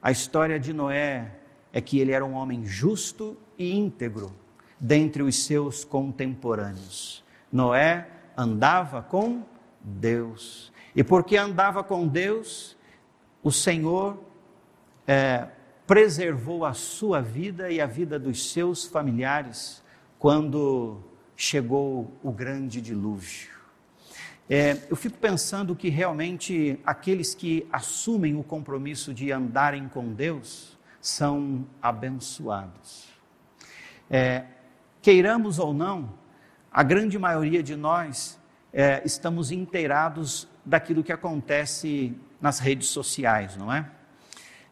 A 0.00 0.10
história 0.12 0.60
de 0.60 0.72
Noé 0.72 1.32
é 1.72 1.80
que 1.80 1.98
ele 1.98 2.12
era 2.12 2.24
um 2.24 2.34
homem 2.34 2.64
justo 2.64 3.36
e 3.58 3.74
íntegro 3.74 4.32
dentre 4.78 5.22
os 5.22 5.44
seus 5.44 5.84
contemporâneos. 5.84 7.24
Noé 7.50 8.08
andava 8.36 9.02
com 9.02 9.42
Deus. 9.80 10.72
E 10.94 11.02
porque 11.02 11.36
andava 11.36 11.82
com 11.82 12.06
Deus, 12.06 12.76
o 13.42 13.50
Senhor 13.50 14.18
é, 15.06 15.48
preservou 15.86 16.64
a 16.64 16.72
sua 16.72 17.20
vida 17.20 17.70
e 17.70 17.80
a 17.80 17.86
vida 17.86 18.18
dos 18.18 18.52
seus 18.52 18.84
familiares 18.84 19.82
quando 20.18 21.00
chegou 21.36 22.12
o 22.22 22.32
grande 22.32 22.80
dilúvio. 22.80 23.52
É, 24.48 24.78
eu 24.90 24.96
fico 24.96 25.16
pensando 25.18 25.74
que 25.74 25.88
realmente 25.88 26.78
aqueles 26.84 27.34
que 27.34 27.66
assumem 27.72 28.36
o 28.36 28.42
compromisso 28.42 29.12
de 29.12 29.32
andarem 29.32 29.88
com 29.88 30.12
Deus 30.12 30.78
são 31.00 31.66
abençoados. 31.80 33.06
É, 34.10 34.44
queiramos 35.00 35.58
ou 35.58 35.72
não, 35.72 36.12
a 36.70 36.82
grande 36.82 37.18
maioria 37.18 37.62
de 37.62 37.76
nós 37.76 38.38
é, 38.72 39.02
estamos 39.04 39.50
inteirados 39.50 40.48
daquilo 40.64 41.02
que 41.02 41.12
acontece 41.12 42.14
nas 42.40 42.58
redes 42.58 42.88
sociais, 42.88 43.56
não 43.56 43.72
é? 43.72 43.90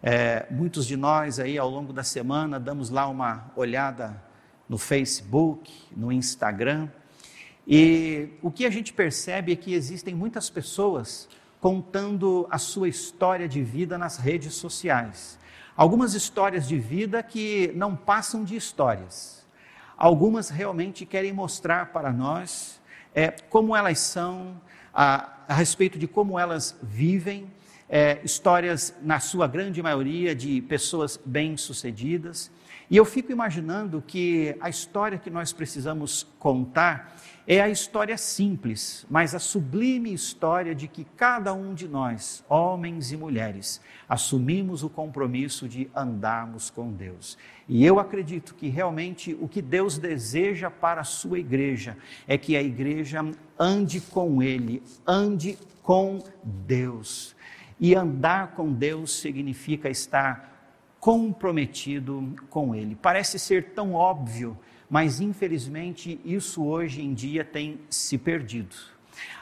É? 0.02 0.46
Muitos 0.50 0.84
de 0.86 0.96
nós 0.96 1.38
aí 1.38 1.56
ao 1.56 1.70
longo 1.70 1.92
da 1.92 2.02
semana 2.02 2.58
damos 2.58 2.90
lá 2.90 3.06
uma 3.06 3.52
olhada 3.54 4.20
no 4.68 4.76
Facebook, 4.76 5.72
no 5.96 6.10
Instagram. 6.10 6.88
E 7.66 8.30
o 8.42 8.50
que 8.50 8.66
a 8.66 8.70
gente 8.70 8.92
percebe 8.92 9.52
é 9.52 9.56
que 9.56 9.72
existem 9.72 10.14
muitas 10.14 10.50
pessoas 10.50 11.28
contando 11.60 12.48
a 12.50 12.58
sua 12.58 12.88
história 12.88 13.48
de 13.48 13.62
vida 13.62 13.96
nas 13.96 14.16
redes 14.16 14.54
sociais. 14.54 15.38
Algumas 15.76 16.14
histórias 16.14 16.66
de 16.66 16.76
vida 16.78 17.22
que 17.22 17.72
não 17.76 17.94
passam 17.94 18.42
de 18.42 18.56
histórias. 18.56 19.46
Algumas 19.96 20.50
realmente 20.50 21.06
querem 21.06 21.32
mostrar 21.32 21.92
para 21.92 22.12
nós 22.12 22.80
é, 23.14 23.30
como 23.30 23.76
elas 23.76 24.00
são, 24.00 24.60
a, 24.92 25.30
a 25.46 25.54
respeito 25.54 25.96
de 25.96 26.08
como 26.08 26.38
elas 26.38 26.76
vivem, 26.82 27.48
é, 27.94 28.18
histórias, 28.24 28.94
na 29.02 29.20
sua 29.20 29.46
grande 29.46 29.82
maioria, 29.82 30.34
de 30.34 30.62
pessoas 30.62 31.20
bem-sucedidas. 31.22 32.50
E 32.90 32.96
eu 32.96 33.04
fico 33.04 33.30
imaginando 33.30 34.02
que 34.06 34.56
a 34.62 34.70
história 34.70 35.18
que 35.18 35.28
nós 35.28 35.52
precisamos 35.52 36.26
contar 36.38 37.14
é 37.46 37.60
a 37.60 37.68
história 37.68 38.16
simples, 38.16 39.04
mas 39.10 39.34
a 39.34 39.38
sublime 39.38 40.10
história 40.10 40.74
de 40.74 40.88
que 40.88 41.04
cada 41.16 41.52
um 41.52 41.74
de 41.74 41.86
nós, 41.86 42.42
homens 42.48 43.12
e 43.12 43.16
mulheres, 43.16 43.78
assumimos 44.08 44.82
o 44.82 44.88
compromisso 44.88 45.68
de 45.68 45.90
andarmos 45.94 46.70
com 46.70 46.90
Deus. 46.90 47.36
E 47.68 47.84
eu 47.84 47.98
acredito 47.98 48.54
que 48.54 48.68
realmente 48.68 49.36
o 49.38 49.46
que 49.46 49.60
Deus 49.60 49.98
deseja 49.98 50.70
para 50.70 51.02
a 51.02 51.04
sua 51.04 51.38
igreja 51.38 51.96
é 52.26 52.38
que 52.38 52.56
a 52.56 52.62
igreja 52.62 53.20
ande 53.58 54.00
com 54.00 54.42
Ele, 54.42 54.82
ande 55.06 55.58
com 55.82 56.20
Deus. 56.42 57.34
E 57.82 57.96
andar 57.96 58.52
com 58.52 58.72
Deus 58.72 59.12
significa 59.12 59.90
estar 59.90 60.78
comprometido 61.00 62.32
com 62.48 62.76
Ele. 62.76 62.94
Parece 62.94 63.40
ser 63.40 63.70
tão 63.70 63.92
óbvio, 63.92 64.56
mas 64.88 65.20
infelizmente 65.20 66.20
isso 66.24 66.64
hoje 66.64 67.02
em 67.02 67.12
dia 67.12 67.44
tem 67.44 67.80
se 67.90 68.16
perdido. 68.16 68.76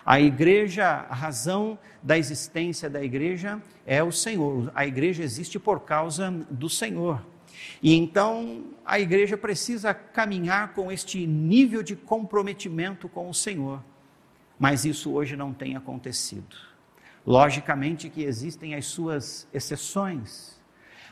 A 0.07 0.19
igreja, 0.19 0.87
a 0.87 1.15
razão 1.15 1.79
da 2.03 2.17
existência 2.17 2.89
da 2.89 3.05
igreja 3.05 3.61
é 3.85 4.03
o 4.03 4.11
Senhor. 4.11 4.73
A 4.75 4.87
igreja 4.87 5.23
existe 5.23 5.59
por 5.59 5.81
causa 5.81 6.31
do 6.51 6.71
Senhor. 6.71 7.23
E 7.83 7.95
então 7.95 8.65
a 8.87 8.99
igreja 8.99 9.37
precisa 9.37 9.93
caminhar 9.93 10.73
com 10.73 10.91
este 10.91 11.27
nível 11.27 11.83
de 11.83 11.95
comprometimento 11.95 13.07
com 13.07 13.29
o 13.29 13.35
Senhor. 13.35 13.85
Mas 14.59 14.87
isso 14.87 15.13
hoje 15.13 15.37
não 15.37 15.53
tem 15.53 15.77
acontecido. 15.77 16.70
Logicamente 17.27 18.09
que 18.09 18.23
existem 18.23 18.75
as 18.75 18.87
suas 18.87 19.47
exceções, 19.53 20.59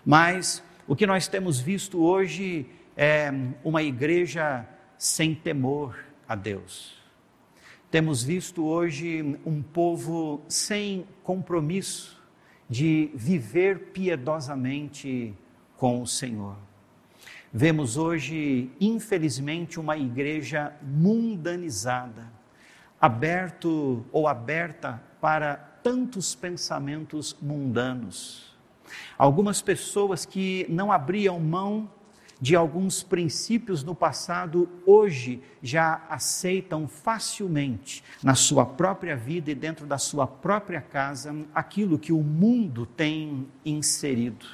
mas 0.05 0.63
o 0.87 0.97
que 0.97 1.07
nós 1.07 1.29
temos 1.29 1.61
visto 1.61 2.03
hoje 2.03 2.67
é 2.97 3.31
uma 3.63 3.83
igreja 3.83 4.67
sem 4.97 5.35
temor 5.35 5.99
a 6.27 6.35
Deus. 6.35 6.97
Temos 7.91 8.23
visto 8.23 8.65
hoje 8.65 9.39
um 9.47 9.63
povo 9.63 10.43
sem 10.49 11.07
compromisso 11.23 12.19
de 12.69 13.11
viver 13.15 13.93
piedosamente 13.93 15.35
com 15.77 16.03
o 16.03 16.07
Senhor. 16.07 16.57
Vemos 17.53 17.97
hoje, 17.97 18.71
infelizmente, 18.79 19.81
uma 19.81 19.97
igreja 19.97 20.75
mundanizada, 20.83 22.31
aberto 23.01 24.05
ou 24.13 24.29
aberta 24.29 25.03
para 25.19 25.68
tantos 25.89 26.35
pensamentos 26.35 27.37
mundanos 27.41 28.49
Algumas 29.17 29.61
pessoas 29.61 30.25
que 30.25 30.67
não 30.69 30.93
abriam 30.93 31.39
mão 31.41 31.91
de 32.41 32.55
alguns 32.55 33.03
princípios 33.03 33.83
no 33.83 33.97
passado, 33.97 34.69
hoje 34.87 35.43
já 35.61 36.05
aceitam 36.09 36.87
facilmente 36.87 38.05
na 38.23 38.37
sua 38.37 38.65
própria 38.65 39.17
vida 39.17 39.51
e 39.51 39.57
dentro 39.57 39.87
da 39.87 39.99
sua 39.99 40.25
própria 40.25 40.81
casa 40.81 41.35
aquilo 41.53 41.99
que 41.99 42.13
o 42.13 42.23
mundo 42.23 42.87
tem 42.87 43.49
inserido. 43.65 44.47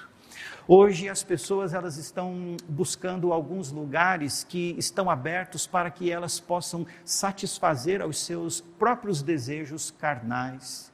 Hoje 0.67 1.11
as 1.11 1.23
pessoas 1.23 1.75
elas 1.75 1.99
estão 1.99 2.57
buscando 2.67 3.35
alguns 3.35 3.71
lugares 3.71 4.45
que 4.45 4.75
estão 4.79 5.11
abertos 5.11 5.67
para 5.67 5.91
que 5.91 6.11
elas 6.11 6.41
possam 6.41 6.87
satisfazer 7.05 8.01
aos 8.01 8.19
seus 8.25 8.63
próprios 8.63 9.23
desejos 9.23 9.91
carnais. 9.91 10.94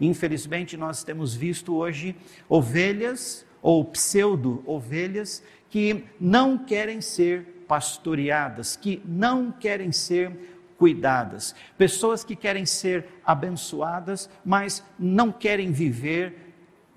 Infelizmente, 0.00 0.76
nós 0.76 1.04
temos 1.04 1.34
visto 1.34 1.74
hoje 1.76 2.16
ovelhas 2.48 3.44
ou 3.60 3.84
pseudo-ovelhas 3.84 5.42
que 5.68 6.04
não 6.18 6.56
querem 6.56 7.00
ser 7.00 7.64
pastoreadas, 7.68 8.74
que 8.76 9.02
não 9.04 9.52
querem 9.52 9.92
ser 9.92 10.58
cuidadas, 10.78 11.54
pessoas 11.76 12.24
que 12.24 12.34
querem 12.34 12.64
ser 12.64 13.06
abençoadas, 13.24 14.30
mas 14.42 14.82
não 14.98 15.30
querem 15.30 15.70
viver 15.70 16.54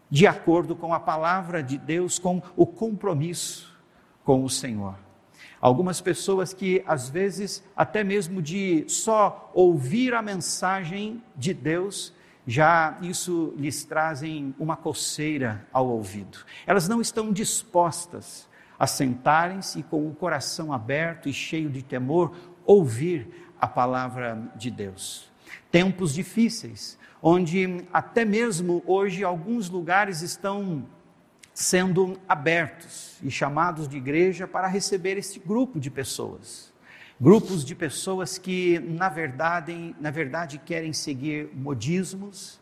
de 0.09 0.25
acordo 0.25 0.75
com 0.75 0.93
a 0.93 0.99
palavra 0.99 1.61
de 1.61 1.77
Deus, 1.77 2.17
com 2.17 2.41
o 2.55 2.65
compromisso 2.65 3.73
com 4.23 4.43
o 4.43 4.49
Senhor. 4.49 4.95
Algumas 5.59 6.01
pessoas 6.01 6.53
que, 6.53 6.83
às 6.85 7.09
vezes, 7.09 7.63
até 7.75 8.03
mesmo 8.03 8.41
de 8.41 8.85
só 8.87 9.51
ouvir 9.53 10.13
a 10.13 10.21
mensagem 10.21 11.21
de 11.35 11.53
Deus, 11.53 12.13
já 12.45 12.97
isso 13.01 13.53
lhes 13.57 13.83
trazem 13.83 14.53
uma 14.59 14.75
coceira 14.75 15.65
ao 15.71 15.87
ouvido. 15.87 16.39
Elas 16.65 16.87
não 16.87 16.99
estão 16.99 17.31
dispostas 17.31 18.47
a 18.77 18.85
sentarem-se 18.85 19.79
e 19.79 19.83
com 19.83 20.07
o 20.07 20.13
coração 20.13 20.73
aberto 20.73 21.29
e 21.29 21.33
cheio 21.33 21.69
de 21.69 21.81
temor 21.81 22.35
ouvir 22.65 23.51
a 23.59 23.67
palavra 23.67 24.51
de 24.55 24.69
Deus. 24.69 25.31
Tempos 25.71 26.13
difíceis, 26.13 26.97
onde 27.21 27.85
até 27.93 28.25
mesmo 28.25 28.83
hoje 28.85 29.23
alguns 29.23 29.69
lugares 29.69 30.21
estão 30.21 30.85
sendo 31.53 32.19
abertos 32.27 33.17
e 33.23 33.29
chamados 33.29 33.87
de 33.87 33.95
igreja 33.97 34.47
para 34.47 34.67
receber 34.67 35.17
esse 35.17 35.39
grupo 35.39 35.79
de 35.79 35.89
pessoas. 35.89 36.72
Grupos 37.23 37.63
de 37.63 37.73
pessoas 37.73 38.37
que, 38.37 38.79
na 38.79 39.07
verdade, 39.07 39.95
na 39.97 40.11
verdade 40.11 40.57
querem 40.57 40.91
seguir 40.91 41.49
modismos, 41.53 42.59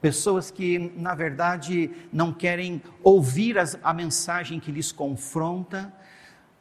pessoas 0.00 0.50
que, 0.50 0.80
na 0.96 1.14
verdade, 1.14 1.88
não 2.12 2.32
querem 2.32 2.82
ouvir 3.04 3.56
as, 3.56 3.78
a 3.84 3.94
mensagem 3.94 4.58
que 4.58 4.72
lhes 4.72 4.90
confronta, 4.90 5.94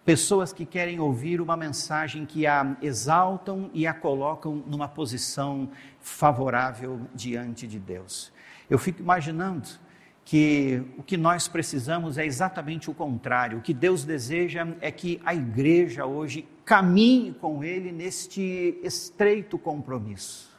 pessoas 0.05 0.53
que 0.53 0.63
querem 0.63 0.99
ouvir 0.99 1.41
uma 1.41 1.57
mensagem 1.57 2.23
que 2.23 2.45
a 2.45 2.77
exaltam 2.83 3.71
e 3.73 3.88
a 3.88 3.95
colocam 3.95 4.63
numa 4.67 4.88
posição 4.88 5.71
favorável 5.99 7.01
diante 7.15 7.65
de 7.65 7.79
Deus. 7.79 8.31
Eu 8.69 8.77
fico 8.77 9.01
imaginando 9.01 9.67
que 10.23 10.83
o 10.95 11.01
que 11.01 11.17
nós 11.17 11.47
precisamos 11.47 12.19
é 12.19 12.23
exatamente 12.27 12.91
o 12.91 12.93
contrário. 12.93 13.57
O 13.57 13.62
que 13.63 13.73
Deus 13.73 14.05
deseja 14.05 14.67
é 14.79 14.91
que 14.91 15.19
a 15.25 15.33
igreja 15.33 16.05
hoje 16.05 16.47
caminhe 16.69 17.34
com 17.34 17.63
Ele 17.63 17.91
neste 17.91 18.79
estreito 18.84 19.58
compromisso. 19.58 20.55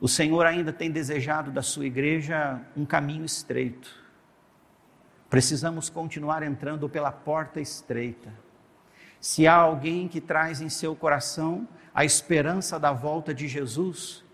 O 0.00 0.08
Senhor 0.08 0.46
ainda 0.46 0.72
tem 0.72 0.90
desejado 0.90 1.50
da 1.50 1.60
sua 1.60 1.84
igreja 1.84 2.58
um 2.74 2.86
caminho 2.86 3.26
estreito. 3.26 4.02
Precisamos 5.28 5.90
continuar 5.90 6.42
entrando 6.42 6.88
pela 6.88 7.12
porta 7.12 7.60
estreita. 7.60 8.32
Se 9.20 9.46
há 9.46 9.54
alguém 9.54 10.08
que 10.08 10.18
traz 10.18 10.62
em 10.62 10.70
seu 10.70 10.96
coração 10.96 11.68
a 11.94 12.02
esperança 12.02 12.80
da 12.80 12.90
volta 12.90 13.34
de 13.34 13.46
Jesus, 13.46 14.24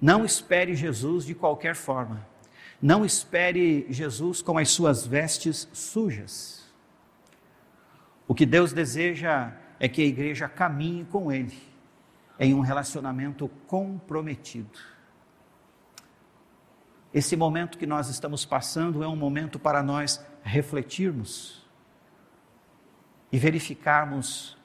não 0.00 0.24
espere 0.24 0.74
Jesus 0.74 1.24
de 1.24 1.34
qualquer 1.34 1.76
forma 1.76 2.26
não 2.80 3.06
espere 3.06 3.86
Jesus 3.88 4.42
com 4.42 4.58
as 4.58 4.68
suas 4.68 5.06
vestes 5.06 5.66
sujas. 5.72 6.62
O 8.28 8.34
que 8.34 8.44
Deus 8.44 8.70
deseja 8.70 9.50
é 9.78 9.88
que 9.88 10.02
a 10.02 10.06
igreja 10.06 10.48
caminhe 10.48 11.04
com 11.04 11.30
Ele 11.30 11.56
em 12.38 12.54
um 12.54 12.60
relacionamento 12.60 13.48
comprometido. 13.66 14.78
Esse 17.12 17.36
momento 17.36 17.78
que 17.78 17.86
nós 17.86 18.08
estamos 18.08 18.44
passando 18.44 19.02
é 19.02 19.08
um 19.08 19.16
momento 19.16 19.58
para 19.58 19.82
nós 19.82 20.24
refletirmos 20.42 21.66
e 23.32 23.38
verificarmos 23.38 24.56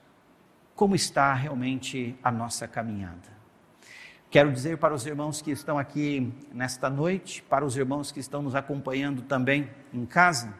como 0.74 0.94
está 0.94 1.32
realmente 1.34 2.18
a 2.22 2.30
nossa 2.30 2.68
caminhada. 2.68 3.32
Quero 4.30 4.50
dizer 4.50 4.78
para 4.78 4.94
os 4.94 5.06
irmãos 5.06 5.42
que 5.42 5.50
estão 5.50 5.78
aqui 5.78 6.32
nesta 6.52 6.88
noite, 6.88 7.42
para 7.42 7.64
os 7.64 7.76
irmãos 7.76 8.10
que 8.10 8.18
estão 8.18 8.42
nos 8.42 8.54
acompanhando 8.54 9.22
também 9.22 9.70
em 9.92 10.06
casa, 10.06 10.54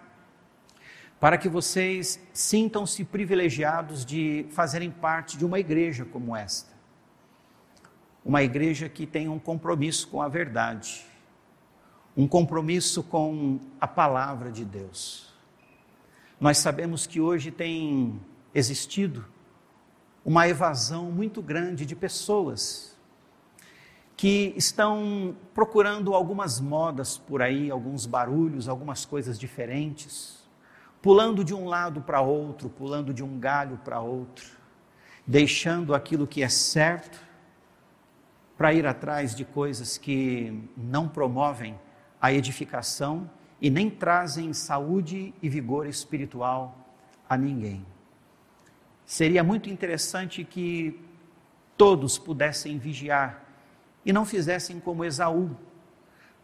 para 1.23 1.39
que 1.39 1.49
vocês 1.49 2.21
sintam-se 2.33 3.05
privilegiados 3.05 4.05
de 4.05 4.45
fazerem 4.51 4.91
parte 4.91 5.39
de 5.39 5.47
uma 5.47 5.61
igreja 5.61 6.05
como 6.05 6.35
esta. 6.35 6.73
Uma 8.25 8.43
igreja 8.43 8.89
que 8.89 9.07
tem 9.07 9.29
um 9.29 9.39
compromisso 9.39 10.09
com 10.09 10.21
a 10.21 10.27
verdade, 10.27 11.07
um 12.17 12.27
compromisso 12.27 13.05
com 13.05 13.61
a 13.81 13.87
palavra 13.87 14.51
de 14.51 14.65
Deus. 14.65 15.33
Nós 16.41 16.59
sabemos 16.59 17.07
que 17.07 17.21
hoje 17.21 17.53
tem 17.53 18.21
existido 18.53 19.25
uma 20.25 20.49
evasão 20.49 21.05
muito 21.13 21.41
grande 21.41 21.87
de 21.87 21.95
pessoas 21.95 22.99
que 24.17 24.53
estão 24.57 25.37
procurando 25.55 26.15
algumas 26.15 26.59
modas 26.59 27.17
por 27.17 27.43
aí, 27.43 27.71
alguns 27.71 28.07
barulhos, 28.07 28.69
algumas 28.69 29.05
coisas 29.05 29.39
diferentes, 29.39 30.42
pulando 31.03 31.45
de 31.45 31.53
um 31.53 31.67
lado 31.67 32.01
para 32.01 32.21
outro, 32.21 32.71
pulando 32.71 33.13
de 33.13 33.25
um 33.25 33.39
galho 33.39 33.77
para 33.85 34.01
outro, 34.01 34.47
deixando 35.27 35.95
aquilo 35.95 36.29
que 36.29 36.45
é 36.45 36.49
certo 36.49 37.21
para 38.57 38.73
ir 38.73 38.87
atrás 38.87 39.35
de 39.35 39.45
coisas 39.45 39.99
que 39.99 40.63
não 40.77 41.09
promovem 41.09 41.79
a 42.21 42.33
edificação 42.33 43.29
e 43.61 43.69
nem 43.69 43.91
trazem 43.91 44.53
saúde 44.53 45.35
e 45.43 45.49
vigor 45.49 45.87
espiritual 45.87 46.79
a 47.29 47.37
ninguém. 47.37 47.85
Seria 49.05 49.43
muito 49.43 49.69
interessante 49.69 50.45
que 50.45 51.01
todos 51.77 52.17
pudessem 52.17 52.79
vigiar 52.79 53.45
e 54.07 54.13
não 54.13 54.25
fizessem 54.25 54.79
como 54.79 55.05
Esaú, 55.05 55.57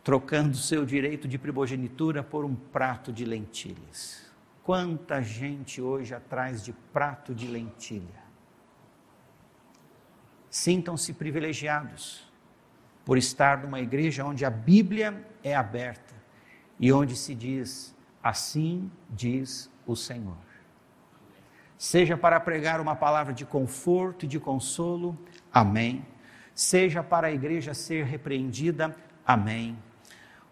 trocando 0.03 0.57
seu 0.57 0.85
direito 0.85 1.29
de 1.29 1.39
primogenitura 1.39 2.23
por 2.25 2.45
um 2.45 2.55
prato 2.55 3.13
de 3.13 3.25
lentilhas. 3.25 4.28
Quanta 4.69 5.23
gente 5.23 5.81
hoje 5.81 6.15
atrás 6.15 6.63
de 6.63 6.75
prato 6.75 7.35
de 7.35 7.47
lentilha. 7.47 8.23
Sintam-se 10.51 11.15
privilegiados 11.15 12.31
por 13.03 13.17
estar 13.17 13.63
numa 13.63 13.81
igreja 13.81 14.27
onde 14.27 14.45
a 14.45 14.51
Bíblia 14.51 15.27
é 15.43 15.57
aberta 15.57 16.15
e 16.79 16.93
onde 16.93 17.17
se 17.17 17.35
diz: 17.35 17.97
Assim 18.23 18.91
diz 19.09 19.71
o 19.87 19.97
Senhor. 19.97 20.37
Seja 21.79 22.15
para 22.15 22.39
pregar 22.39 22.79
uma 22.79 22.95
palavra 22.95 23.33
de 23.33 23.47
conforto 23.47 24.27
e 24.27 24.29
de 24.29 24.39
consolo, 24.39 25.19
amém 25.51 26.05
seja 26.55 27.03
para 27.03 27.29
a 27.29 27.33
igreja 27.33 27.73
ser 27.73 28.05
repreendida. 28.05 28.95
Amém. 29.25 29.79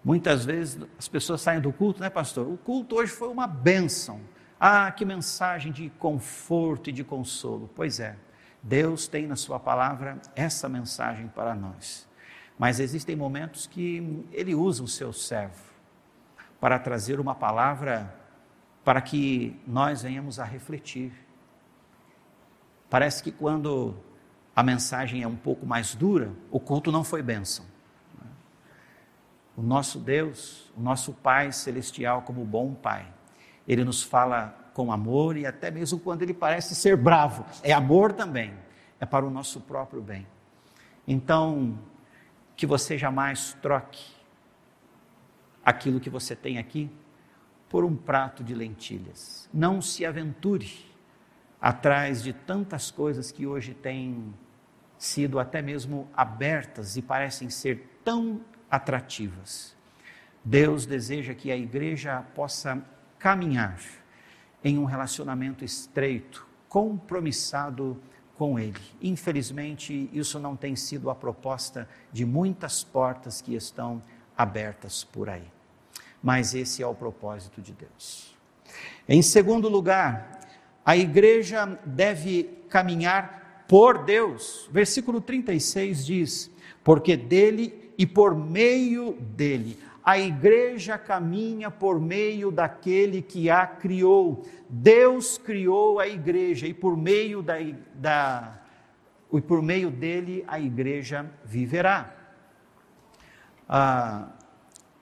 Muitas 0.06 0.44
vezes 0.44 0.78
as 0.96 1.08
pessoas 1.08 1.40
saem 1.40 1.60
do 1.60 1.72
culto, 1.72 2.00
né, 2.00 2.08
pastor? 2.08 2.46
O 2.46 2.56
culto 2.56 2.94
hoje 2.94 3.10
foi 3.10 3.26
uma 3.26 3.48
bênção. 3.48 4.20
Ah, 4.58 4.88
que 4.92 5.04
mensagem 5.04 5.72
de 5.72 5.90
conforto 5.98 6.90
e 6.90 6.92
de 6.92 7.02
consolo. 7.02 7.68
Pois 7.74 7.98
é, 7.98 8.16
Deus 8.62 9.08
tem 9.08 9.26
na 9.26 9.34
Sua 9.34 9.58
palavra 9.58 10.20
essa 10.36 10.68
mensagem 10.68 11.26
para 11.26 11.56
nós. 11.56 12.08
Mas 12.56 12.78
existem 12.78 13.16
momentos 13.16 13.66
que 13.66 14.24
Ele 14.30 14.54
usa 14.54 14.84
o 14.84 14.86
seu 14.86 15.12
servo 15.12 15.60
para 16.60 16.78
trazer 16.78 17.18
uma 17.18 17.34
palavra 17.34 18.14
para 18.84 19.00
que 19.00 19.60
nós 19.66 20.02
venhamos 20.02 20.38
a 20.38 20.44
refletir. 20.44 21.12
Parece 22.88 23.24
que 23.24 23.32
quando 23.32 23.96
a 24.54 24.62
mensagem 24.62 25.24
é 25.24 25.26
um 25.26 25.34
pouco 25.34 25.66
mais 25.66 25.96
dura, 25.96 26.30
o 26.48 26.60
culto 26.60 26.92
não 26.92 27.02
foi 27.02 27.24
bênção. 27.24 27.66
O 29.56 29.62
nosso 29.62 29.98
Deus, 29.98 30.70
o 30.76 30.80
nosso 30.80 31.12
Pai 31.12 31.50
celestial, 31.50 32.22
como 32.22 32.44
bom 32.44 32.74
Pai, 32.74 33.10
ele 33.66 33.84
nos 33.84 34.02
fala 34.02 34.54
com 34.74 34.92
amor 34.92 35.36
e 35.36 35.46
até 35.46 35.70
mesmo 35.70 35.98
quando 35.98 36.22
ele 36.22 36.34
parece 36.34 36.74
ser 36.74 36.96
bravo, 36.96 37.44
é 37.62 37.72
amor 37.72 38.12
também, 38.12 38.52
é 39.00 39.06
para 39.06 39.24
o 39.24 39.30
nosso 39.30 39.60
próprio 39.62 40.02
bem. 40.02 40.26
Então, 41.08 41.78
que 42.54 42.66
você 42.66 42.98
jamais 42.98 43.56
troque 43.62 44.04
aquilo 45.64 45.98
que 45.98 46.10
você 46.10 46.36
tem 46.36 46.58
aqui 46.58 46.90
por 47.68 47.84
um 47.84 47.96
prato 47.96 48.44
de 48.44 48.54
lentilhas. 48.54 49.48
Não 49.52 49.80
se 49.80 50.04
aventure 50.04 50.70
atrás 51.60 52.22
de 52.22 52.32
tantas 52.32 52.90
coisas 52.90 53.32
que 53.32 53.46
hoje 53.46 53.74
tem 53.74 54.34
sido 54.98 55.38
até 55.38 55.60
mesmo 55.60 56.08
abertas 56.14 56.96
e 56.96 57.02
parecem 57.02 57.50
ser 57.50 58.00
tão 58.04 58.40
atrativas. 58.70 59.76
Deus 60.44 60.86
deseja 60.86 61.34
que 61.34 61.50
a 61.50 61.56
igreja 61.56 62.22
possa 62.34 62.82
caminhar 63.18 63.80
em 64.62 64.78
um 64.78 64.84
relacionamento 64.84 65.64
estreito, 65.64 66.46
compromissado 66.68 68.00
com 68.36 68.58
Ele. 68.58 68.80
Infelizmente, 69.00 70.10
isso 70.12 70.38
não 70.38 70.54
tem 70.54 70.76
sido 70.76 71.10
a 71.10 71.14
proposta 71.14 71.88
de 72.12 72.24
muitas 72.24 72.84
portas 72.84 73.40
que 73.40 73.54
estão 73.54 74.02
abertas 74.36 75.02
por 75.04 75.28
aí. 75.28 75.50
Mas 76.22 76.54
esse 76.54 76.82
é 76.82 76.86
o 76.86 76.94
propósito 76.94 77.60
de 77.60 77.72
Deus. 77.72 78.36
Em 79.08 79.22
segundo 79.22 79.68
lugar, 79.68 80.40
a 80.84 80.96
igreja 80.96 81.78
deve 81.84 82.44
caminhar 82.68 83.64
por 83.68 84.04
Deus. 84.04 84.68
Versículo 84.72 85.20
36 85.20 86.04
diz: 86.04 86.50
Porque 86.84 87.16
dele 87.16 87.85
e 87.98 88.06
por 88.06 88.34
meio 88.34 89.12
dele 89.12 89.78
a 90.06 90.16
igreja 90.20 90.96
caminha 90.96 91.68
por 91.68 92.00
meio 92.00 92.52
daquele 92.52 93.20
que 93.20 93.50
a 93.50 93.66
criou. 93.66 94.46
Deus 94.68 95.36
criou 95.36 95.98
a 95.98 96.06
igreja 96.06 96.64
e 96.68 96.72
por 96.72 96.96
meio, 96.96 97.42
da, 97.42 97.54
da, 97.92 98.60
e 99.32 99.40
por 99.40 99.60
meio 99.60 99.90
dele 99.90 100.44
a 100.46 100.60
igreja 100.60 101.28
viverá. 101.44 102.14
Ah, 103.68 104.28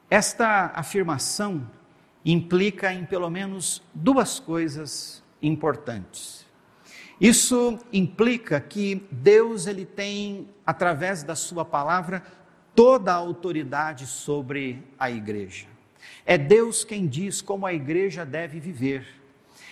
esta 0.09 0.73
afirmação 0.75 1.71
implica 2.25 2.91
em 2.91 3.05
pelo 3.05 3.29
menos 3.29 3.83
duas 3.93 4.41
coisas 4.41 5.23
importantes. 5.43 6.47
Isso 7.21 7.79
implica 7.93 8.59
que 8.59 9.07
Deus 9.11 9.67
ele 9.67 9.85
tem 9.85 10.49
através 10.65 11.23
da 11.23 11.37
sua 11.37 11.63
palavra 11.63 12.23
toda 12.75 13.13
a 13.13 13.17
autoridade 13.17 14.07
sobre 14.07 14.83
a 14.99 15.11
igreja. 15.11 15.67
É 16.27 16.37
Deus 16.37 16.85
quem 16.85 17.07
diz 17.07 17.41
como 17.41 17.67
a 17.67 17.73
igreja 17.73 18.25
deve 18.25 18.59
viver. 18.59 19.07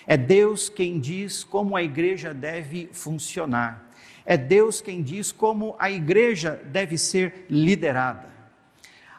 É 0.06 0.16
Deus 0.16 0.68
quem 0.68 0.98
diz 0.98 1.44
como 1.44 1.76
a 1.76 1.82
igreja 1.82 2.34
deve 2.34 2.88
funcionar. 2.92 3.90
É 4.24 4.36
Deus 4.36 4.80
quem 4.80 5.02
diz 5.02 5.32
como 5.32 5.74
a 5.78 5.90
igreja 5.90 6.60
deve 6.66 6.96
ser 6.96 7.46
liderada. 7.48 8.30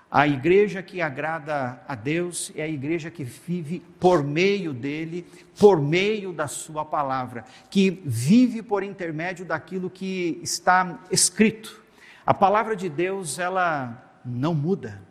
A 0.09 0.27
igreja 0.27 0.83
que 0.83 1.01
agrada 1.01 1.81
a 1.87 1.95
Deus 1.95 2.51
é 2.55 2.61
a 2.61 2.67
igreja 2.67 3.09
que 3.09 3.23
vive 3.23 3.81
por 3.99 4.23
meio 4.23 4.71
dele, 4.71 5.25
por 5.59 5.81
meio 5.81 6.31
da 6.31 6.47
sua 6.47 6.85
palavra, 6.85 7.43
que 7.67 7.89
vive 8.05 8.61
por 8.61 8.83
intermédio 8.83 9.43
daquilo 9.43 9.89
que 9.89 10.39
está 10.43 10.99
escrito. 11.11 11.82
A 12.25 12.33
palavra 12.33 12.73
de 12.73 12.87
Deus, 12.87 13.37
ela 13.37 14.01
não 14.23 14.53
muda. 14.53 15.01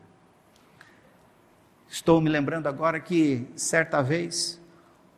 Estou 1.86 2.22
me 2.22 2.30
lembrando 2.30 2.68
agora 2.68 2.98
que 2.98 3.46
certa 3.54 4.00
vez 4.00 4.58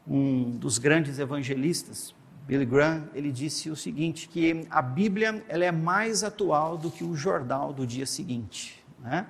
um 0.04 0.50
dos 0.50 0.76
grandes 0.76 1.20
evangelistas, 1.20 2.12
Billy 2.48 2.66
Graham, 2.66 3.08
ele 3.14 3.30
disse 3.30 3.70
o 3.70 3.76
seguinte, 3.76 4.28
que 4.28 4.66
a 4.70 4.82
Bíblia 4.82 5.44
ela 5.48 5.64
é 5.64 5.70
mais 5.70 6.24
atual 6.24 6.76
do 6.76 6.90
que 6.90 7.04
o 7.04 7.14
jornal 7.14 7.72
do 7.72 7.86
dia 7.86 8.06
seguinte, 8.06 8.84
né? 8.98 9.28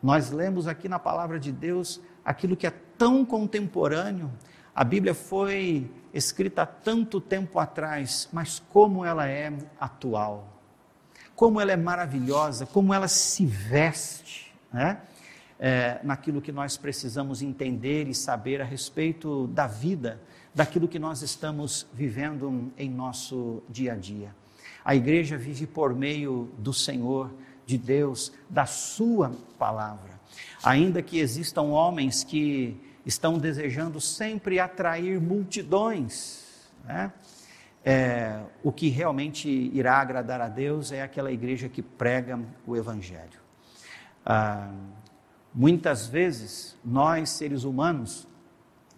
Nós 0.00 0.30
lemos 0.30 0.68
aqui 0.68 0.88
na 0.88 1.00
palavra 1.00 1.40
de 1.40 1.50
Deus 1.50 2.00
aquilo 2.24 2.56
que 2.56 2.68
é 2.68 2.72
tão 2.96 3.24
contemporâneo. 3.24 4.30
A 4.72 4.84
Bíblia 4.84 5.14
foi 5.14 5.90
escrita 6.14 6.62
há 6.62 6.66
tanto 6.66 7.20
tempo 7.20 7.58
atrás, 7.58 8.28
mas 8.32 8.62
como 8.72 9.04
ela 9.04 9.26
é 9.26 9.52
atual. 9.80 10.57
Como 11.38 11.60
ela 11.60 11.70
é 11.70 11.76
maravilhosa, 11.76 12.66
como 12.66 12.92
ela 12.92 13.06
se 13.06 13.46
veste, 13.46 14.52
né? 14.72 15.00
É, 15.56 16.00
naquilo 16.02 16.42
que 16.42 16.50
nós 16.50 16.76
precisamos 16.76 17.42
entender 17.42 18.08
e 18.08 18.14
saber 18.14 18.60
a 18.60 18.64
respeito 18.64 19.46
da 19.46 19.68
vida, 19.68 20.20
daquilo 20.52 20.88
que 20.88 20.98
nós 20.98 21.22
estamos 21.22 21.86
vivendo 21.94 22.72
em 22.76 22.90
nosso 22.90 23.62
dia 23.68 23.92
a 23.92 23.94
dia. 23.94 24.34
A 24.84 24.96
igreja 24.96 25.36
vive 25.36 25.64
por 25.64 25.94
meio 25.94 26.50
do 26.58 26.72
Senhor, 26.72 27.30
de 27.64 27.78
Deus, 27.78 28.32
da 28.50 28.66
Sua 28.66 29.30
palavra. 29.56 30.18
Ainda 30.64 31.00
que 31.02 31.20
existam 31.20 31.62
homens 31.62 32.24
que 32.24 32.76
estão 33.06 33.38
desejando 33.38 34.00
sempre 34.00 34.58
atrair 34.58 35.20
multidões, 35.20 36.68
né? 36.84 37.12
É, 37.84 38.40
o 38.62 38.72
que 38.72 38.88
realmente 38.88 39.48
irá 39.48 39.98
agradar 39.98 40.40
a 40.40 40.48
Deus 40.48 40.92
é 40.92 41.02
aquela 41.02 41.30
igreja 41.30 41.68
que 41.68 41.80
prega 41.80 42.38
o 42.66 42.76
Evangelho. 42.76 43.40
Ah, 44.26 44.70
muitas 45.54 46.06
vezes, 46.06 46.76
nós, 46.84 47.30
seres 47.30 47.64
humanos, 47.64 48.28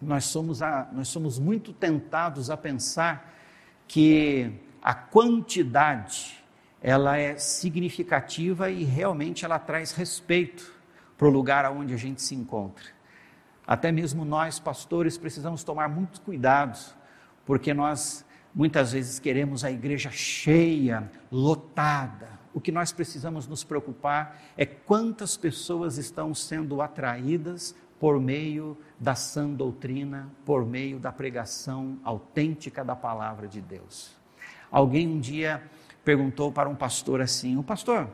nós 0.01 0.25
somos, 0.25 0.61
a, 0.61 0.89
nós 0.91 1.07
somos 1.07 1.37
muito 1.37 1.71
tentados 1.71 2.49
a 2.49 2.57
pensar 2.57 3.33
que 3.87 4.51
a 4.81 4.93
quantidade 4.93 6.43
ela 6.81 7.17
é 7.17 7.37
significativa 7.37 8.71
e 8.71 8.83
realmente 8.83 9.45
ela 9.45 9.59
traz 9.59 9.91
respeito 9.91 10.73
para 11.17 11.27
o 11.27 11.31
lugar 11.31 11.71
onde 11.71 11.93
a 11.93 11.97
gente 11.97 12.21
se 12.21 12.33
encontra. 12.33 12.85
Até 13.65 13.91
mesmo 13.91 14.25
nós, 14.25 14.59
pastores, 14.59 15.17
precisamos 15.17 15.63
tomar 15.63 15.87
muitos 15.87 16.19
cuidados, 16.19 16.95
porque 17.45 17.73
nós 17.73 18.25
muitas 18.53 18.91
vezes 18.91 19.19
queremos 19.19 19.63
a 19.63 19.71
igreja 19.71 20.11
cheia, 20.11 21.09
lotada. 21.31 22.39
O 22.53 22.59
que 22.59 22.71
nós 22.71 22.91
precisamos 22.91 23.47
nos 23.47 23.63
preocupar 23.63 24.41
é 24.57 24.65
quantas 24.65 25.37
pessoas 25.37 25.97
estão 25.97 26.33
sendo 26.33 26.81
atraídas 26.81 27.75
por 27.99 28.19
meio 28.19 28.77
da 28.99 29.15
sã 29.15 29.49
doutrina, 29.49 30.29
por 30.43 30.65
meio 30.65 30.99
da 30.99 31.11
pregação 31.11 31.97
autêntica 32.03 32.83
da 32.83 32.95
palavra 32.95 33.47
de 33.47 33.61
Deus. 33.61 34.17
Alguém 34.69 35.07
um 35.07 35.19
dia 35.19 35.63
perguntou 36.03 36.51
para 36.51 36.67
um 36.67 36.75
pastor 36.75 37.21
assim: 37.21 37.57
O 37.57 37.63
pastor, 37.63 38.09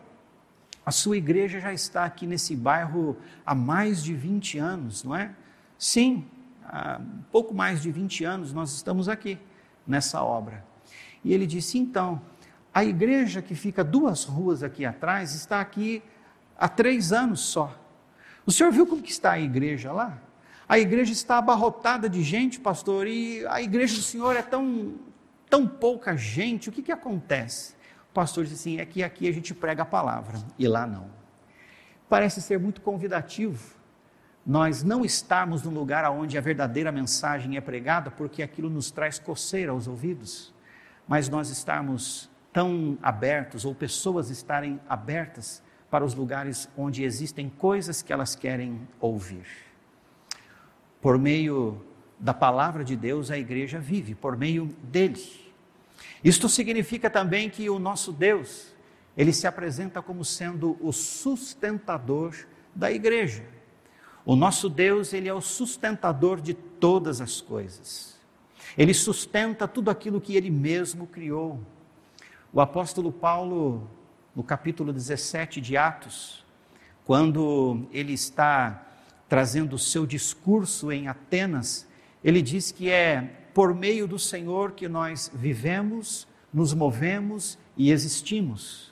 a 0.86 0.92
sua 0.92 1.18
igreja 1.18 1.60
já 1.60 1.74
está 1.74 2.06
aqui 2.06 2.28
nesse 2.28 2.56
bairro 2.56 3.18
há 3.46 3.56
mais 3.56 4.04
de 4.04 4.14
20 4.14 4.60
anos, 4.60 5.04
não 5.04 5.16
é? 5.16 5.34
Sim, 5.80 6.26
há 6.64 7.02
pouco 7.32 7.54
mais 7.54 7.82
de 7.82 7.92
20 7.92 8.24
anos 8.24 8.54
nós 8.54 8.74
estamos 8.74 9.10
aqui 9.10 9.40
nessa 9.88 10.22
obra. 10.22 10.66
E 11.24 11.34
ele 11.34 11.48
disse: 11.48 11.78
então, 11.78 12.22
a 12.74 12.84
igreja 12.84 13.42
que 13.42 13.56
fica 13.56 13.84
duas 13.84 14.24
ruas 14.24 14.64
aqui 14.64 14.86
atrás 14.86 15.34
está 15.34 15.62
aqui 15.62 16.04
há 16.58 16.68
três 16.68 17.12
anos 17.12 17.42
só. 17.42 17.76
O 18.46 18.52
senhor 18.52 18.72
viu 18.72 18.86
como 18.86 19.02
que 19.02 19.12
está 19.12 19.32
a 19.32 19.40
igreja 19.40 19.92
lá? 19.92 20.22
A 20.68 20.78
igreja 20.78 21.14
está 21.14 21.38
abarrotada 21.38 22.10
de 22.10 22.22
gente, 22.22 22.60
pastor, 22.60 23.08
e 23.08 23.46
a 23.48 23.62
igreja 23.62 23.96
do 23.96 24.02
senhor 24.02 24.36
é 24.36 24.42
tão, 24.42 24.96
tão 25.50 25.68
pouca 25.68 26.16
gente, 26.18 26.68
o 26.70 26.72
que, 26.72 26.82
que 26.82 26.92
acontece? 26.92 27.78
pastor 28.18 28.46
disse 28.46 28.56
assim: 28.56 28.80
é 28.80 28.86
que 28.86 29.04
aqui 29.04 29.28
a 29.28 29.32
gente 29.32 29.54
prega 29.54 29.84
a 29.84 29.86
palavra 29.86 30.40
e 30.58 30.68
lá 30.68 30.88
não. 30.88 31.08
Parece 32.10 32.42
ser 32.42 32.58
muito 32.58 32.82
convidativo 32.82 33.77
nós 34.48 34.82
não 34.82 35.04
estarmos 35.04 35.64
no 35.64 35.70
lugar 35.70 36.10
onde 36.10 36.38
a 36.38 36.42
verdadeira 36.42 36.90
mensagem 36.90 37.58
é 37.58 37.62
pregada, 37.62 38.10
porque 38.10 38.42
aquilo 38.42 38.70
nos 38.70 38.90
traz 38.90 39.20
coceira 39.20 39.74
aos 39.74 39.90
ouvidos, 39.90 40.54
mas 41.06 41.28
nós 41.28 41.50
estarmos 41.50 42.30
tão 42.54 42.98
abertos, 43.04 43.66
ou 43.66 43.76
pessoas 43.76 44.30
estarem 44.30 44.80
abertas 44.88 45.62
para 45.92 46.06
os 46.06 46.16
lugares 46.16 46.70
onde 46.78 47.04
existem 47.04 47.50
coisas 47.50 48.02
que 48.02 48.14
elas 48.14 48.36
querem 48.36 48.88
ouvir. 49.02 49.46
Por 51.02 51.18
meio 51.18 51.86
da 52.18 52.34
palavra 52.34 52.86
de 52.86 52.96
Deus, 52.96 53.30
a 53.30 53.38
igreja 53.38 53.80
vive, 53.80 54.16
por 54.16 54.38
meio 54.38 54.68
dele. 54.82 55.22
Isto 56.24 56.48
significa 56.48 57.10
também 57.10 57.50
que 57.50 57.70
o 57.70 57.78
nosso 57.78 58.14
Deus, 58.14 58.74
ele 59.18 59.34
se 59.34 59.46
apresenta 59.46 60.02
como 60.02 60.24
sendo 60.24 60.78
o 60.80 60.94
sustentador 60.94 62.34
da 62.74 62.90
igreja. 62.90 63.57
O 64.28 64.36
nosso 64.36 64.68
Deus, 64.68 65.14
ele 65.14 65.30
é 65.30 65.34
o 65.34 65.40
sustentador 65.40 66.42
de 66.42 66.54
todas 66.54 67.22
as 67.22 67.40
coisas. 67.40 68.20
Ele 68.78 68.94
sustenta 68.94 69.70
tudo 69.70 69.90
aquilo 69.90 70.20
que 70.20 70.36
ele 70.36 70.52
mesmo 70.52 71.08
criou. 71.08 71.62
O 72.52 72.60
apóstolo 72.60 73.10
Paulo, 73.10 73.90
no 74.36 74.44
capítulo 74.44 74.92
17 74.92 75.62
de 75.62 75.78
Atos, 75.78 76.44
quando 77.06 77.88
ele 77.90 78.12
está 78.12 78.86
trazendo 79.30 79.78
o 79.78 79.80
seu 79.80 80.06
discurso 80.06 80.92
em 80.92 81.08
Atenas, 81.08 81.88
ele 82.22 82.42
diz 82.42 82.70
que 82.70 82.90
é 82.90 83.22
por 83.54 83.74
meio 83.74 84.10
do 84.10 84.20
Senhor 84.20 84.74
que 84.74 84.90
nós 84.90 85.32
vivemos, 85.34 86.28
nos 86.54 86.74
movemos 86.74 87.58
e 87.78 87.92
existimos. 87.92 88.92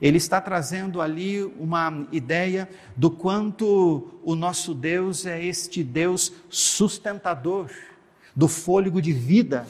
Ele 0.00 0.16
está 0.16 0.40
trazendo 0.40 1.00
ali 1.00 1.42
uma 1.42 2.06
ideia 2.10 2.68
do 2.96 3.10
quanto 3.10 4.20
o 4.22 4.34
nosso 4.34 4.74
Deus 4.74 5.24
é 5.24 5.42
este 5.42 5.82
Deus 5.82 6.32
sustentador 6.48 7.70
do 8.34 8.48
fôlego 8.48 9.00
de 9.00 9.12
vida 9.12 9.66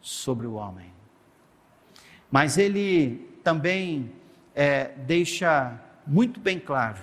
sobre 0.00 0.46
o 0.46 0.54
homem. 0.54 0.90
Mas 2.30 2.58
ele 2.58 3.28
também 3.42 4.12
é, 4.54 4.92
deixa 5.06 5.80
muito 6.06 6.40
bem 6.40 6.58
claro 6.58 6.98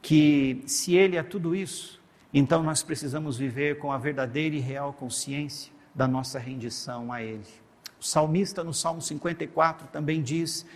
que 0.00 0.62
se 0.66 0.94
ele 0.94 1.16
é 1.16 1.22
tudo 1.22 1.54
isso, 1.54 2.00
então 2.32 2.62
nós 2.62 2.82
precisamos 2.82 3.36
viver 3.36 3.78
com 3.78 3.90
a 3.90 3.98
verdadeira 3.98 4.54
e 4.54 4.60
real 4.60 4.92
consciência 4.92 5.72
da 5.94 6.06
nossa 6.06 6.38
rendição 6.38 7.10
a 7.10 7.22
Ele. 7.22 7.46
O 7.98 8.04
salmista, 8.04 8.62
no 8.62 8.74
Salmo 8.74 9.00
54, 9.00 9.88
também 9.88 10.22
diz: 10.22 10.66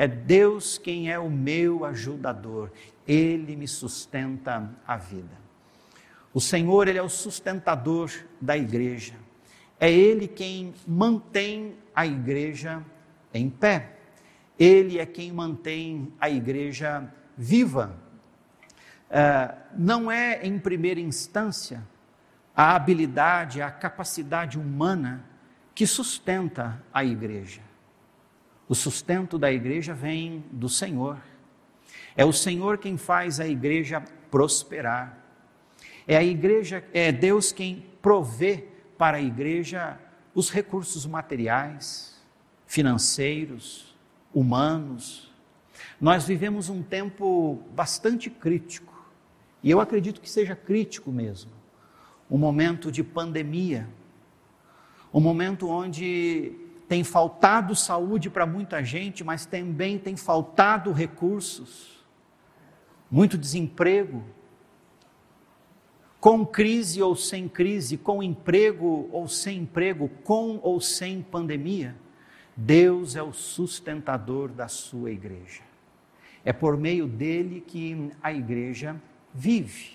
É 0.00 0.08
Deus 0.08 0.78
quem 0.78 1.12
é 1.12 1.18
o 1.18 1.28
meu 1.28 1.84
ajudador, 1.84 2.72
Ele 3.06 3.54
me 3.54 3.68
sustenta 3.68 4.70
a 4.86 4.96
vida. 4.96 5.36
O 6.32 6.40
Senhor, 6.40 6.88
Ele 6.88 6.96
é 6.96 7.02
o 7.02 7.08
sustentador 7.10 8.10
da 8.40 8.56
igreja, 8.56 9.12
é 9.78 9.92
Ele 9.92 10.26
quem 10.26 10.72
mantém 10.88 11.76
a 11.94 12.06
igreja 12.06 12.82
em 13.34 13.50
pé, 13.50 13.98
Ele 14.58 14.98
é 14.98 15.04
quem 15.04 15.30
mantém 15.32 16.10
a 16.18 16.30
igreja 16.30 17.06
viva. 17.36 17.94
é, 19.10 19.54
não 19.76 20.10
é, 20.10 20.40
em 20.46 20.58
primeira 20.58 20.98
instância, 20.98 21.86
a 22.56 22.74
habilidade, 22.74 23.60
a 23.60 23.70
capacidade 23.70 24.58
humana 24.58 25.22
que 25.74 25.86
sustenta 25.86 26.82
a 26.90 27.04
igreja. 27.04 27.68
O 28.70 28.74
sustento 28.76 29.36
da 29.36 29.50
igreja 29.50 29.92
vem 29.92 30.44
do 30.52 30.68
Senhor. 30.68 31.20
É 32.14 32.24
o 32.24 32.32
Senhor 32.32 32.78
quem 32.78 32.96
faz 32.96 33.40
a 33.40 33.48
igreja 33.48 34.00
prosperar. 34.30 35.18
É 36.06 36.16
a 36.16 36.22
igreja, 36.22 36.84
é 36.92 37.10
Deus 37.10 37.50
quem 37.50 37.84
provê 38.00 38.68
para 38.96 39.16
a 39.16 39.20
igreja 39.20 39.98
os 40.32 40.50
recursos 40.50 41.04
materiais, 41.04 42.22
financeiros, 42.64 43.92
humanos. 44.32 45.32
Nós 46.00 46.24
vivemos 46.24 46.68
um 46.68 46.80
tempo 46.80 47.64
bastante 47.74 48.30
crítico, 48.30 49.04
e 49.64 49.70
eu 49.72 49.80
acredito 49.80 50.20
que 50.20 50.30
seja 50.30 50.54
crítico 50.54 51.10
mesmo. 51.10 51.50
Um 52.30 52.38
momento 52.38 52.92
de 52.92 53.02
pandemia, 53.02 53.88
um 55.12 55.18
momento 55.18 55.68
onde 55.68 56.69
tem 56.90 57.04
faltado 57.04 57.76
saúde 57.76 58.28
para 58.28 58.44
muita 58.44 58.82
gente, 58.82 59.22
mas 59.22 59.46
também 59.46 59.96
tem 59.96 60.16
faltado 60.16 60.90
recursos, 60.90 62.04
muito 63.08 63.38
desemprego, 63.38 64.24
com 66.18 66.44
crise 66.44 67.00
ou 67.00 67.14
sem 67.14 67.48
crise, 67.48 67.96
com 67.96 68.20
emprego 68.20 69.08
ou 69.12 69.28
sem 69.28 69.58
emprego, 69.58 70.08
com 70.24 70.58
ou 70.64 70.80
sem 70.80 71.22
pandemia, 71.22 71.94
Deus 72.56 73.14
é 73.14 73.22
o 73.22 73.32
sustentador 73.32 74.48
da 74.48 74.66
sua 74.66 75.12
igreja. 75.12 75.62
É 76.44 76.52
por 76.52 76.76
meio 76.76 77.06
dele 77.06 77.60
que 77.64 78.10
a 78.20 78.32
igreja 78.32 79.00
vive. 79.32 79.92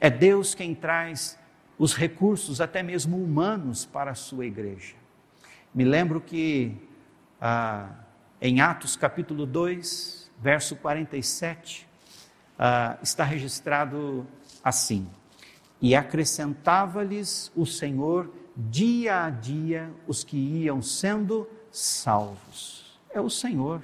É 0.00 0.08
Deus 0.08 0.54
quem 0.54 0.74
traz 0.74 1.38
os 1.78 1.94
recursos, 1.94 2.58
até 2.58 2.82
mesmo 2.82 3.22
humanos, 3.22 3.84
para 3.84 4.12
a 4.12 4.14
sua 4.14 4.46
igreja. 4.46 4.95
Me 5.76 5.84
lembro 5.84 6.22
que 6.22 6.74
ah, 7.38 7.90
em 8.40 8.62
Atos 8.62 8.96
capítulo 8.96 9.44
2, 9.44 10.32
verso 10.40 10.74
47, 10.76 11.86
ah, 12.58 12.96
está 13.02 13.24
registrado 13.24 14.26
assim: 14.64 15.06
E 15.78 15.94
acrescentava-lhes 15.94 17.52
o 17.54 17.66
Senhor 17.66 18.32
dia 18.56 19.24
a 19.24 19.28
dia 19.28 19.92
os 20.06 20.24
que 20.24 20.38
iam 20.38 20.80
sendo 20.80 21.46
salvos. 21.70 22.98
É 23.10 23.20
o 23.20 23.28
Senhor. 23.28 23.82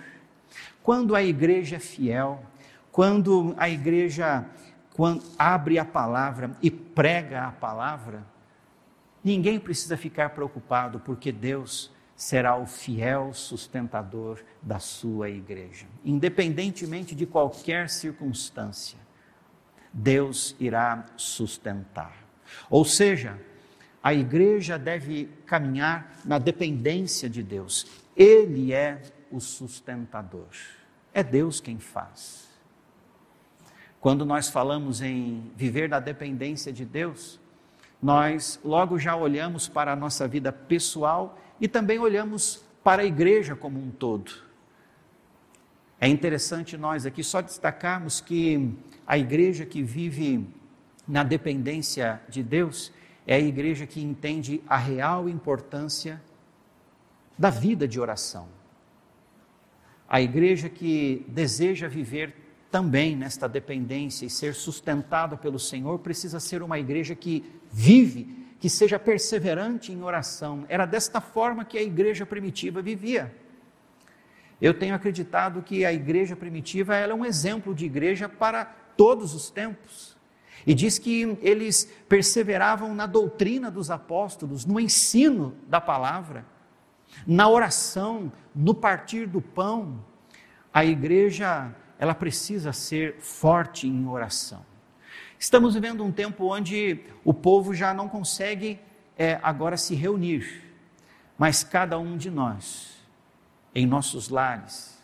Quando 0.83 1.15
a 1.15 1.23
igreja 1.23 1.77
é 1.77 1.79
fiel, 1.79 2.43
quando 2.91 3.55
a 3.59 3.69
igreja 3.69 4.47
quando 4.95 5.23
abre 5.39 5.79
a 5.79 5.85
palavra 5.85 6.53
e 6.63 6.71
prega 6.71 7.49
a 7.49 7.53
palavra, 7.53 8.32
ninguém 9.23 9.59
precisa 9.59 9.97
ficar 9.97 10.31
preocupado, 10.31 11.01
porque 11.01 11.31
Deus 11.31 11.91
será 12.15 12.57
o 12.57 12.67
fiel 12.67 13.33
sustentador 13.33 14.39
da 14.61 14.79
sua 14.79 15.29
igreja, 15.29 15.87
independentemente 16.05 17.15
de 17.15 17.27
qualquer 17.27 17.89
circunstância. 17.89 18.99
Deus 19.93 20.57
irá 20.59 21.07
sustentar. 21.17 22.17
Ou 22.71 22.85
seja, 22.85 23.39
a 24.03 24.15
igreja 24.15 24.79
deve 24.79 25.29
caminhar 25.47 26.17
na 26.25 26.39
dependência 26.39 27.29
de 27.29 27.43
Deus. 27.43 27.87
Ele 28.17 28.73
é 28.73 29.03
o 29.31 29.41
sustentador. 29.41 30.49
É 31.13 31.23
Deus 31.23 31.61
quem 31.61 31.79
faz. 31.79 32.49
Quando 34.01 34.25
nós 34.25 34.49
falamos 34.49 35.01
em 35.01 35.53
viver 35.57 35.89
na 35.89 36.01
dependência 36.01 36.73
de 36.73 36.85
Deus, 36.85 37.39
nós 38.03 38.59
logo 38.65 38.99
já 38.99 39.15
olhamos 39.15 39.69
para 39.69 39.93
a 39.93 39.97
nossa 39.97 40.27
vida 40.27 40.53
pessoal 40.53 41.39
e 41.61 41.69
também 41.69 42.01
olhamos 42.01 42.65
para 42.83 43.03
a 43.03 43.05
igreja 43.05 43.55
como 43.55 43.79
um 43.79 43.93
todo. 43.93 44.33
É 46.01 46.09
interessante 46.09 46.77
nós 46.77 47.07
aqui 47.07 47.23
só 47.23 47.41
destacarmos 47.41 48.21
que 48.21 48.77
a 49.07 49.17
igreja 49.17 49.65
que 49.65 49.85
vive 49.85 50.45
na 51.07 51.23
dependência 51.23 52.21
de 52.29 52.43
Deus 52.43 52.93
é 53.25 53.37
a 53.37 53.41
igreja 53.41 53.87
que 53.87 54.03
entende 54.03 54.61
a 54.67 54.77
real 54.77 55.29
importância 55.29 56.21
da 57.39 57.51
vida 57.51 57.87
de 57.87 58.01
oração. 58.01 58.49
A 60.09 60.21
igreja 60.21 60.69
que 60.69 61.25
deseja 61.29 61.87
viver 61.87 62.35
também 62.73 63.15
nesta 63.15 63.47
dependência 63.47 64.25
e 64.25 64.31
ser 64.31 64.55
sustentada 64.55 65.37
pelo 65.37 65.59
Senhor 65.59 65.99
precisa 65.99 66.41
ser 66.41 66.63
uma 66.63 66.79
igreja 66.79 67.15
que 67.15 67.45
vive, 67.71 68.47
que 68.59 68.71
seja 68.71 68.99
perseverante 68.99 69.93
em 69.93 70.03
oração. 70.03 70.65
Era 70.71 70.87
desta 70.87 71.21
forma 71.21 71.67
que 71.67 71.77
a 71.77 71.83
igreja 71.83 72.25
primitiva 72.25 72.81
vivia. 72.81 73.37
Eu 74.59 74.73
tenho 74.73 74.95
acreditado 74.95 75.61
que 75.61 75.85
a 75.85 75.93
igreja 75.93 76.35
primitiva 76.35 76.97
é 76.97 77.13
um 77.13 77.27
exemplo 77.27 77.75
de 77.75 77.85
igreja 77.85 78.27
para 78.27 78.65
todos 78.65 79.35
os 79.35 79.51
tempos. 79.51 80.17
E 80.67 80.73
diz 80.73 80.99
que 80.99 81.37
eles 81.43 81.93
perseveravam 82.09 82.95
na 82.95 83.05
doutrina 83.05 83.71
dos 83.71 83.91
apóstolos, 83.91 84.65
no 84.65 84.81
ensino 84.81 85.55
da 85.69 85.81
palavra, 85.81 86.47
na 87.27 87.49
oração, 87.49 88.33
no 88.55 88.73
partir 88.73 89.27
do 89.27 89.43
pão. 89.43 90.03
A 90.73 90.85
igreja, 90.85 91.75
ela 92.03 92.17
precisa 92.17 92.73
ser 92.73 93.21
forte 93.21 93.87
em 93.87 94.09
oração. 94.09 94.67
Estamos 95.39 95.75
vivendo 95.75 96.03
um 96.03 96.11
tempo 96.11 96.53
onde 96.53 96.99
o 97.25 97.33
povo 97.33 97.73
já 97.73 97.95
não 97.95 98.09
consegue 98.09 98.81
é, 99.17 99.39
agora 99.41 99.77
se 99.77 99.95
reunir, 99.95 100.65
mas 101.39 101.63
cada 101.63 101.97
um 102.01 102.17
de 102.17 102.29
nós 102.29 103.01
em 103.73 103.87
nossos 103.87 104.31
lares, 104.31 105.01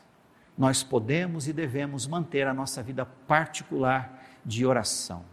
nós 0.58 0.82
podemos 0.82 1.46
e 1.46 1.52
devemos 1.52 2.04
manter 2.04 2.48
a 2.48 2.52
nossa 2.52 2.82
vida 2.82 3.06
particular 3.06 4.20
de 4.44 4.66
oração. 4.66 5.24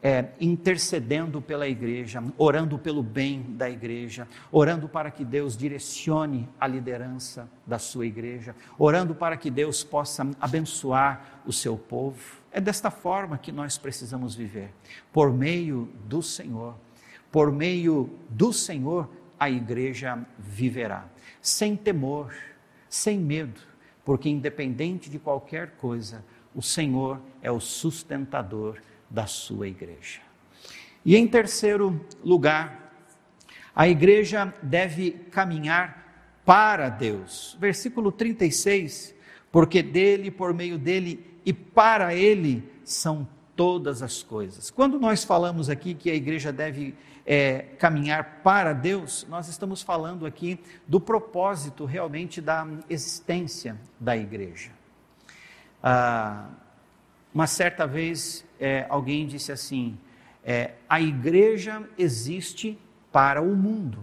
É, 0.00 0.26
intercedendo 0.40 1.42
pela 1.42 1.66
igreja, 1.66 2.22
orando 2.36 2.78
pelo 2.78 3.02
bem 3.02 3.42
da 3.48 3.68
igreja, 3.68 4.28
orando 4.52 4.88
para 4.88 5.10
que 5.10 5.24
Deus 5.24 5.56
direcione 5.56 6.48
a 6.60 6.68
liderança 6.68 7.50
da 7.66 7.80
sua 7.80 8.06
igreja, 8.06 8.54
orando 8.78 9.12
para 9.12 9.36
que 9.36 9.50
Deus 9.50 9.82
possa 9.82 10.30
abençoar 10.40 11.40
o 11.44 11.52
seu 11.52 11.76
povo. 11.76 12.38
É 12.52 12.60
desta 12.60 12.92
forma 12.92 13.36
que 13.38 13.50
nós 13.50 13.76
precisamos 13.76 14.36
viver, 14.36 14.70
por 15.12 15.32
meio 15.32 15.88
do 16.04 16.22
Senhor. 16.22 16.76
Por 17.30 17.52
meio 17.52 18.08
do 18.30 18.52
Senhor, 18.52 19.08
a 19.38 19.50
igreja 19.50 20.18
viverá, 20.38 21.06
sem 21.40 21.76
temor, 21.76 22.34
sem 22.88 23.18
medo, 23.18 23.60
porque 24.04 24.28
independente 24.28 25.10
de 25.10 25.18
qualquer 25.18 25.72
coisa, 25.72 26.24
o 26.54 26.62
Senhor 26.62 27.20
é 27.42 27.50
o 27.50 27.60
sustentador 27.60 28.78
da 29.10 29.26
sua 29.26 29.68
igreja. 29.68 30.20
E 31.04 31.16
em 31.16 31.26
terceiro 31.26 32.04
lugar, 32.24 32.92
a 33.74 33.88
igreja 33.88 34.52
deve 34.62 35.12
caminhar 35.30 36.42
para 36.44 36.88
Deus. 36.88 37.56
Versículo 37.60 38.10
36, 38.10 39.14
porque 39.52 39.82
dele, 39.82 40.30
por 40.30 40.52
meio 40.52 40.78
dele 40.78 41.40
e 41.44 41.52
para 41.52 42.14
ele 42.14 42.68
são 42.84 43.26
todas 43.54 44.02
as 44.02 44.22
coisas. 44.22 44.70
Quando 44.70 45.00
nós 45.00 45.24
falamos 45.24 45.68
aqui 45.68 45.94
que 45.94 46.10
a 46.10 46.14
igreja 46.14 46.52
deve 46.52 46.94
é, 47.26 47.60
caminhar 47.78 48.40
para 48.42 48.72
Deus, 48.72 49.26
nós 49.28 49.48
estamos 49.48 49.82
falando 49.82 50.24
aqui 50.24 50.58
do 50.86 51.00
propósito 51.00 51.84
realmente 51.84 52.40
da 52.40 52.66
existência 52.88 53.78
da 53.98 54.16
igreja. 54.16 54.70
Ah, 55.82 56.48
uma 57.38 57.46
certa 57.46 57.86
vez 57.86 58.44
é, 58.58 58.84
alguém 58.88 59.24
disse 59.24 59.52
assim: 59.52 59.96
é, 60.44 60.72
a 60.88 61.00
igreja 61.00 61.88
existe 61.96 62.76
para 63.12 63.40
o 63.40 63.54
mundo. 63.54 64.00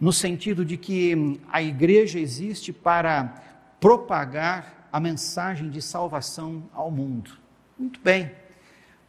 No 0.00 0.12
sentido 0.12 0.64
de 0.64 0.76
que 0.76 1.40
a 1.48 1.62
igreja 1.62 2.18
existe 2.18 2.72
para 2.72 3.40
propagar 3.78 4.88
a 4.92 4.98
mensagem 4.98 5.70
de 5.70 5.80
salvação 5.80 6.68
ao 6.72 6.90
mundo. 6.90 7.30
Muito 7.78 8.00
bem. 8.00 8.32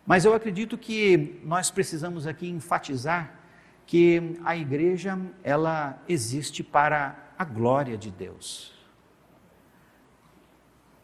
Mas 0.06 0.24
eu 0.24 0.32
acredito 0.32 0.78
que 0.78 1.42
nós 1.44 1.72
precisamos 1.72 2.28
aqui 2.28 2.48
enfatizar 2.48 3.40
que 3.88 4.40
a 4.46 4.56
igreja 4.56 5.20
ela 5.44 6.00
existe 6.08 6.64
para 6.64 7.34
a 7.40 7.44
glória 7.44 7.98
de 7.98 8.12
Deus. 8.12 8.79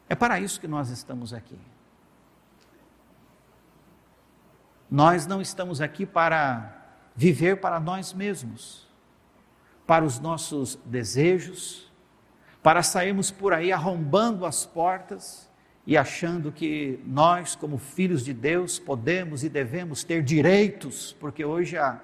É 0.08 0.14
para 0.14 0.38
isso 0.38 0.60
que 0.60 0.68
nós 0.68 0.90
estamos 0.90 1.32
aqui. 1.32 1.58
Nós 4.90 5.26
não 5.26 5.40
estamos 5.40 5.80
aqui 5.80 6.06
para 6.06 6.72
viver 7.14 7.60
para 7.60 7.80
nós 7.80 8.12
mesmos, 8.12 8.86
para 9.86 10.04
os 10.04 10.20
nossos 10.20 10.78
desejos, 10.84 11.90
para 12.62 12.82
sairmos 12.82 13.30
por 13.30 13.52
aí 13.52 13.72
arrombando 13.72 14.46
as 14.46 14.64
portas 14.64 15.50
e 15.86 15.96
achando 15.96 16.52
que 16.52 17.00
nós, 17.06 17.54
como 17.54 17.78
filhos 17.78 18.24
de 18.24 18.34
Deus, 18.34 18.78
podemos 18.78 19.42
e 19.44 19.48
devemos 19.48 20.04
ter 20.04 20.22
direitos, 20.22 21.12
porque 21.20 21.44
hoje 21.44 21.76
a, 21.78 22.00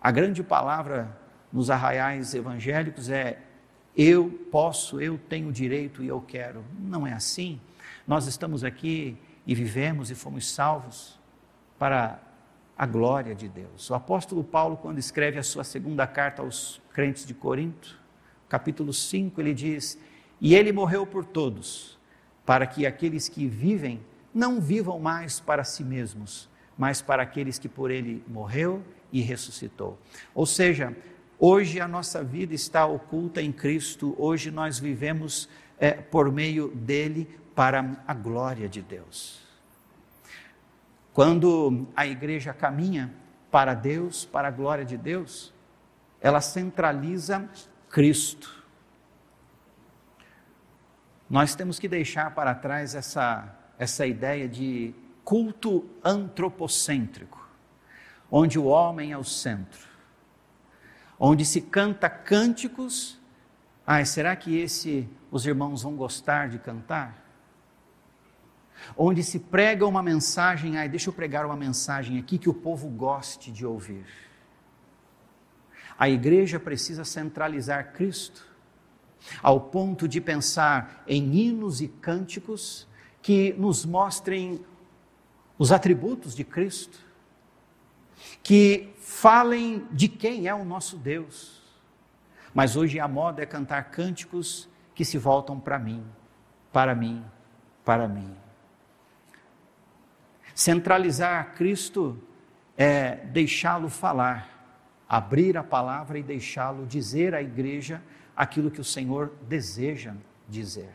a 0.00 0.10
grande 0.10 0.42
palavra 0.42 1.16
nos 1.52 1.70
arraiais 1.70 2.34
evangélicos 2.34 3.10
é 3.10 3.38
eu 3.96 4.30
posso, 4.50 5.00
eu 5.00 5.18
tenho 5.18 5.52
direito 5.52 6.02
e 6.02 6.08
eu 6.08 6.20
quero. 6.20 6.64
Não 6.78 7.06
é 7.06 7.12
assim. 7.12 7.60
Nós 8.06 8.26
estamos 8.26 8.64
aqui 8.64 9.16
e 9.46 9.54
vivemos 9.54 10.10
e 10.10 10.14
fomos 10.14 10.50
salvos 10.50 11.18
para 11.78 12.20
a 12.76 12.86
glória 12.86 13.34
de 13.34 13.48
Deus. 13.48 13.90
O 13.90 13.94
apóstolo 13.94 14.42
Paulo, 14.42 14.76
quando 14.76 14.98
escreve 14.98 15.38
a 15.38 15.42
sua 15.42 15.64
segunda 15.64 16.06
carta 16.06 16.42
aos 16.42 16.80
crentes 16.92 17.26
de 17.26 17.34
Corinto, 17.34 18.00
capítulo 18.48 18.92
5, 18.92 19.40
ele 19.40 19.52
diz: 19.52 19.98
E 20.40 20.54
ele 20.54 20.72
morreu 20.72 21.06
por 21.06 21.24
todos, 21.24 21.98
para 22.46 22.66
que 22.66 22.86
aqueles 22.86 23.28
que 23.28 23.46
vivem 23.46 24.00
não 24.34 24.60
vivam 24.60 24.98
mais 24.98 25.38
para 25.38 25.64
si 25.64 25.84
mesmos, 25.84 26.48
mas 26.76 27.02
para 27.02 27.22
aqueles 27.22 27.58
que 27.58 27.68
por 27.68 27.90
ele 27.90 28.24
morreu 28.26 28.82
e 29.12 29.20
ressuscitou. 29.20 29.98
Ou 30.34 30.46
seja, 30.46 30.96
hoje 31.44 31.80
a 31.80 31.88
nossa 31.88 32.22
vida 32.22 32.54
está 32.54 32.86
oculta 32.86 33.42
em 33.42 33.50
Cristo, 33.50 34.14
hoje 34.16 34.48
nós 34.52 34.78
vivemos 34.78 35.48
é, 35.76 35.90
por 35.90 36.30
meio 36.30 36.68
dele 36.68 37.28
para 37.52 38.00
a 38.06 38.14
glória 38.14 38.68
de 38.68 38.80
Deus. 38.80 39.42
Quando 41.12 41.88
a 41.96 42.06
igreja 42.06 42.54
caminha 42.54 43.12
para 43.50 43.74
Deus, 43.74 44.24
para 44.24 44.46
a 44.46 44.50
glória 44.52 44.84
de 44.84 44.96
Deus, 44.96 45.52
ela 46.20 46.40
centraliza 46.40 47.50
Cristo. 47.90 48.64
Nós 51.28 51.56
temos 51.56 51.80
que 51.80 51.88
deixar 51.88 52.32
para 52.36 52.54
trás 52.54 52.94
essa, 52.94 53.52
essa 53.80 54.06
ideia 54.06 54.48
de 54.48 54.94
culto 55.24 55.90
antropocêntrico, 56.04 57.44
onde 58.30 58.60
o 58.60 58.66
homem 58.66 59.10
é 59.10 59.18
o 59.18 59.24
centro, 59.24 59.91
onde 61.24 61.44
se 61.44 61.60
canta 61.60 62.10
cânticos. 62.10 63.16
Ah, 63.86 64.04
será 64.04 64.34
que 64.34 64.58
esse 64.58 65.08
os 65.30 65.46
irmãos 65.46 65.82
vão 65.82 65.94
gostar 65.94 66.48
de 66.48 66.58
cantar? 66.58 67.22
onde 68.96 69.22
se 69.22 69.38
prega 69.38 69.86
uma 69.86 70.02
mensagem, 70.02 70.76
ai, 70.76 70.88
deixa 70.88 71.08
eu 71.08 71.12
pregar 71.12 71.46
uma 71.46 71.56
mensagem 71.56 72.18
aqui 72.18 72.38
que 72.38 72.48
o 72.48 72.54
povo 72.54 72.88
goste 72.88 73.52
de 73.52 73.64
ouvir. 73.64 74.04
A 75.98 76.08
igreja 76.08 76.58
precisa 76.58 77.04
centralizar 77.04 77.92
Cristo, 77.92 78.44
ao 79.40 79.60
ponto 79.60 80.08
de 80.08 80.20
pensar 80.20 81.04
em 81.06 81.32
hinos 81.32 81.80
e 81.80 81.86
cânticos 81.86 82.88
que 83.20 83.52
nos 83.52 83.84
mostrem 83.84 84.64
os 85.56 85.70
atributos 85.70 86.34
de 86.34 86.42
Cristo, 86.42 86.98
que 88.42 88.92
falem 88.98 89.86
de 89.90 90.08
quem 90.08 90.46
é 90.46 90.54
o 90.54 90.64
nosso 90.64 90.96
Deus. 90.96 91.62
Mas 92.54 92.76
hoje 92.76 93.00
a 93.00 93.08
moda 93.08 93.42
é 93.42 93.46
cantar 93.46 93.90
cânticos 93.90 94.68
que 94.94 95.04
se 95.04 95.18
voltam 95.18 95.58
para 95.58 95.78
mim, 95.78 96.04
para 96.72 96.94
mim, 96.94 97.24
para 97.84 98.06
mim. 98.06 98.36
Centralizar 100.54 101.54
Cristo 101.54 102.20
é 102.76 103.16
deixá-lo 103.16 103.88
falar, 103.88 104.48
abrir 105.08 105.56
a 105.56 105.64
palavra 105.64 106.18
e 106.18 106.22
deixá-lo 106.22 106.86
dizer 106.86 107.34
à 107.34 107.42
igreja 107.42 108.02
aquilo 108.36 108.70
que 108.70 108.80
o 108.80 108.84
Senhor 108.84 109.32
deseja 109.48 110.14
dizer. 110.48 110.92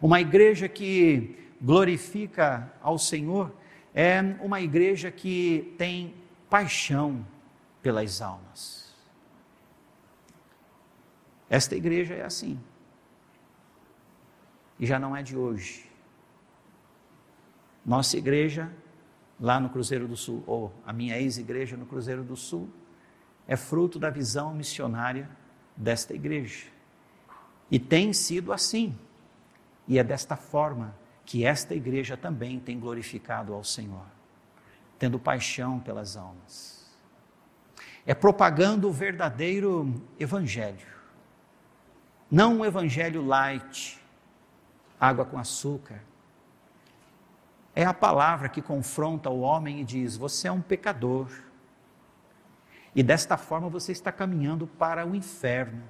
Uma 0.00 0.20
igreja 0.20 0.68
que 0.68 1.38
glorifica 1.60 2.72
ao 2.82 2.98
Senhor 2.98 3.52
é 3.94 4.20
uma 4.40 4.60
igreja 4.60 5.10
que 5.10 5.72
tem 5.78 6.14
paixão 6.50 7.24
pelas 7.80 8.20
almas. 8.20 8.92
Esta 11.48 11.76
igreja 11.76 12.14
é 12.14 12.24
assim. 12.24 12.58
E 14.80 14.84
já 14.84 14.98
não 14.98 15.14
é 15.14 15.22
de 15.22 15.36
hoje. 15.36 15.88
Nossa 17.86 18.16
igreja, 18.16 18.72
lá 19.38 19.60
no 19.60 19.68
Cruzeiro 19.68 20.08
do 20.08 20.16
Sul, 20.16 20.42
ou 20.46 20.74
a 20.84 20.92
minha 20.92 21.16
ex-igreja 21.16 21.76
no 21.76 21.86
Cruzeiro 21.86 22.24
do 22.24 22.34
Sul, 22.34 22.68
é 23.46 23.56
fruto 23.56 23.98
da 23.98 24.10
visão 24.10 24.52
missionária 24.52 25.30
desta 25.76 26.14
igreja. 26.14 26.66
E 27.70 27.78
tem 27.78 28.12
sido 28.12 28.52
assim. 28.52 28.98
E 29.86 29.98
é 29.98 30.02
desta 30.02 30.34
forma 30.34 30.96
que 31.24 31.44
esta 31.44 31.74
igreja 31.74 32.16
também 32.16 32.60
tem 32.60 32.78
glorificado 32.78 33.54
ao 33.54 33.64
Senhor, 33.64 34.06
tendo 34.98 35.18
paixão 35.18 35.80
pelas 35.80 36.16
almas. 36.16 36.84
É 38.06 38.14
propagando 38.14 38.88
o 38.88 38.92
verdadeiro 38.92 40.02
evangelho. 40.18 40.94
Não 42.30 42.58
um 42.58 42.64
evangelho 42.64 43.24
light, 43.24 44.00
água 45.00 45.24
com 45.24 45.38
açúcar, 45.38 46.02
é 47.74 47.84
a 47.84 47.92
palavra 47.92 48.48
que 48.48 48.62
confronta 48.62 49.28
o 49.28 49.40
homem 49.40 49.80
e 49.80 49.84
diz: 49.84 50.16
Você 50.16 50.46
é 50.46 50.52
um 50.52 50.62
pecador. 50.62 51.28
E 52.94 53.02
desta 53.02 53.36
forma 53.36 53.68
você 53.68 53.90
está 53.90 54.12
caminhando 54.12 54.66
para 54.66 55.04
o 55.04 55.14
inferno. 55.14 55.82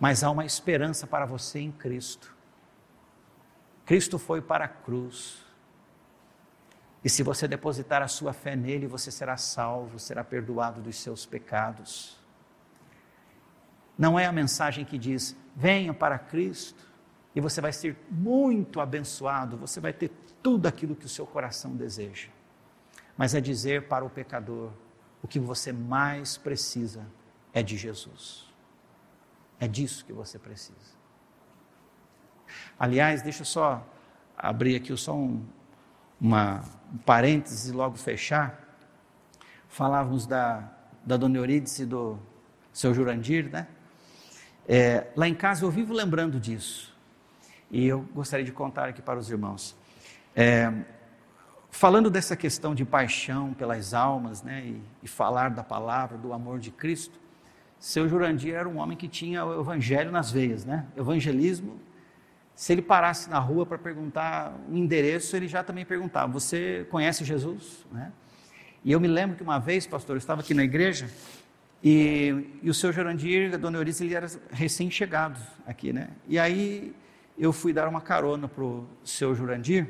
Mas 0.00 0.24
há 0.24 0.30
uma 0.30 0.46
esperança 0.46 1.06
para 1.06 1.26
você 1.26 1.60
em 1.60 1.70
Cristo. 1.70 2.34
Cristo 3.88 4.18
foi 4.18 4.42
para 4.42 4.66
a 4.66 4.68
cruz. 4.68 5.42
E 7.02 7.08
se 7.08 7.22
você 7.22 7.48
depositar 7.48 8.02
a 8.02 8.06
sua 8.06 8.34
fé 8.34 8.54
nele, 8.54 8.86
você 8.86 9.10
será 9.10 9.38
salvo, 9.38 9.98
será 9.98 10.22
perdoado 10.22 10.82
dos 10.82 10.96
seus 10.96 11.24
pecados. 11.24 12.20
Não 13.96 14.18
é 14.18 14.26
a 14.26 14.32
mensagem 14.32 14.84
que 14.84 14.98
diz: 14.98 15.34
venha 15.56 15.94
para 15.94 16.18
Cristo 16.18 16.86
e 17.34 17.40
você 17.40 17.62
vai 17.62 17.72
ser 17.72 17.96
muito 18.10 18.78
abençoado, 18.78 19.56
você 19.56 19.80
vai 19.80 19.94
ter 19.94 20.10
tudo 20.42 20.66
aquilo 20.66 20.94
que 20.94 21.06
o 21.06 21.08
seu 21.08 21.26
coração 21.26 21.74
deseja. 21.74 22.28
Mas 23.16 23.34
é 23.34 23.40
dizer 23.40 23.88
para 23.88 24.04
o 24.04 24.10
pecador: 24.10 24.70
o 25.22 25.26
que 25.26 25.40
você 25.40 25.72
mais 25.72 26.36
precisa 26.36 27.06
é 27.54 27.62
de 27.62 27.78
Jesus. 27.78 28.52
É 29.58 29.66
disso 29.66 30.04
que 30.04 30.12
você 30.12 30.38
precisa. 30.38 30.97
Aliás, 32.78 33.22
deixa 33.22 33.42
eu 33.42 33.46
só 33.46 33.86
abrir 34.36 34.76
aqui 34.76 34.96
só 34.96 35.14
um, 35.14 35.44
uma, 36.20 36.62
um 36.92 36.98
parênteses 36.98 37.68
e 37.68 37.72
logo 37.72 37.96
fechar. 37.96 38.64
Falávamos 39.68 40.26
da, 40.26 40.68
da 41.04 41.16
Dona 41.16 41.38
Eurídice 41.38 41.82
e 41.82 41.86
do 41.86 42.18
seu 42.72 42.94
Jurandir, 42.94 43.50
né? 43.50 43.66
É, 44.66 45.06
lá 45.16 45.26
em 45.26 45.34
casa 45.34 45.64
eu 45.64 45.70
vivo 45.70 45.94
lembrando 45.94 46.38
disso. 46.38 46.94
E 47.70 47.86
eu 47.86 48.00
gostaria 48.14 48.44
de 48.44 48.52
contar 48.52 48.88
aqui 48.88 49.02
para 49.02 49.18
os 49.18 49.30
irmãos. 49.30 49.76
É, 50.36 50.72
falando 51.70 52.10
dessa 52.10 52.36
questão 52.36 52.74
de 52.74 52.84
paixão 52.84 53.52
pelas 53.54 53.94
almas, 53.94 54.42
né, 54.42 54.62
e, 54.64 54.82
e, 55.02 55.08
falar 55.08 55.50
da 55.50 55.62
palavra, 55.62 56.16
do 56.16 56.32
amor 56.32 56.58
de 56.58 56.70
Cristo, 56.70 57.18
seu 57.78 58.08
Jurandir 58.08 58.54
era 58.54 58.68
um 58.68 58.78
homem 58.78 58.96
que 58.96 59.08
tinha 59.08 59.44
o 59.44 59.60
evangelho 59.60 60.10
nas 60.10 60.30
veias, 60.30 60.64
né? 60.64 60.86
Evangelismo. 60.96 61.80
Se 62.58 62.72
ele 62.72 62.82
parasse 62.82 63.30
na 63.30 63.38
rua 63.38 63.64
para 63.64 63.78
perguntar 63.78 64.52
um 64.68 64.76
endereço, 64.76 65.36
ele 65.36 65.46
já 65.46 65.62
também 65.62 65.84
perguntava: 65.84 66.32
Você 66.32 66.84
conhece 66.90 67.24
Jesus? 67.24 67.86
Né? 67.92 68.10
E 68.84 68.90
eu 68.90 68.98
me 68.98 69.06
lembro 69.06 69.36
que 69.36 69.44
uma 69.44 69.60
vez, 69.60 69.86
pastor, 69.86 70.16
eu 70.16 70.18
estava 70.18 70.40
aqui 70.40 70.52
na 70.54 70.64
igreja 70.64 71.08
e, 71.84 72.58
e 72.60 72.68
o 72.68 72.74
seu 72.74 72.92
Jurandir, 72.92 73.54
a 73.54 73.56
dona 73.56 73.78
Eurice, 73.78 74.04
ele 74.04 74.12
era 74.12 74.26
recém-chegado 74.50 75.40
aqui, 75.64 75.92
né? 75.92 76.08
E 76.26 76.36
aí 76.36 76.92
eu 77.38 77.52
fui 77.52 77.72
dar 77.72 77.86
uma 77.86 78.00
carona 78.00 78.48
para 78.48 78.64
o 78.64 78.88
seu 79.04 79.36
Jurandir 79.36 79.86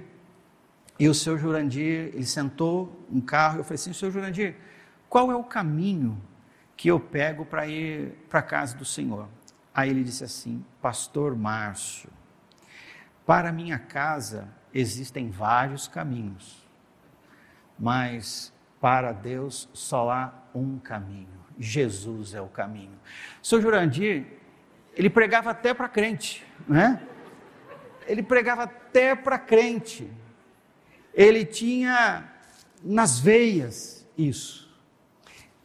e 0.98 1.08
o 1.08 1.14
seu 1.14 1.38
Jurandir, 1.38 2.10
ele 2.12 2.26
sentou 2.26 3.02
no 3.08 3.22
carro, 3.22 3.60
eu 3.60 3.64
falei 3.64 3.76
assim, 3.76 3.94
seu 3.94 4.10
Jurandir, 4.10 4.56
qual 5.08 5.32
é 5.32 5.34
o 5.34 5.42
caminho 5.42 6.20
que 6.76 6.88
eu 6.88 7.00
pego 7.00 7.46
para 7.46 7.66
ir 7.66 8.12
para 8.28 8.40
a 8.40 8.42
casa 8.42 8.76
do 8.76 8.84
Senhor? 8.84 9.26
Aí 9.72 9.88
ele 9.88 10.04
disse 10.04 10.22
assim, 10.22 10.62
pastor 10.82 11.34
Márcio, 11.34 12.10
para 13.28 13.52
minha 13.52 13.78
casa 13.78 14.48
existem 14.72 15.28
vários 15.28 15.86
caminhos, 15.86 16.66
mas 17.78 18.50
para 18.80 19.12
Deus 19.12 19.68
só 19.74 20.10
há 20.10 20.32
um 20.54 20.78
caminho, 20.78 21.44
Jesus 21.58 22.32
é 22.32 22.40
o 22.40 22.48
caminho. 22.48 22.98
Seu 23.42 23.60
Jurandir, 23.60 24.24
ele 24.96 25.10
pregava 25.10 25.50
até 25.50 25.74
para 25.74 25.88
crente, 25.88 26.42
né? 26.66 27.06
Ele 28.06 28.22
pregava 28.22 28.62
até 28.62 29.14
para 29.14 29.38
crente 29.38 30.10
ele 31.18 31.44
tinha 31.44 32.32
nas 32.80 33.18
veias 33.18 34.08
isso. 34.16 34.67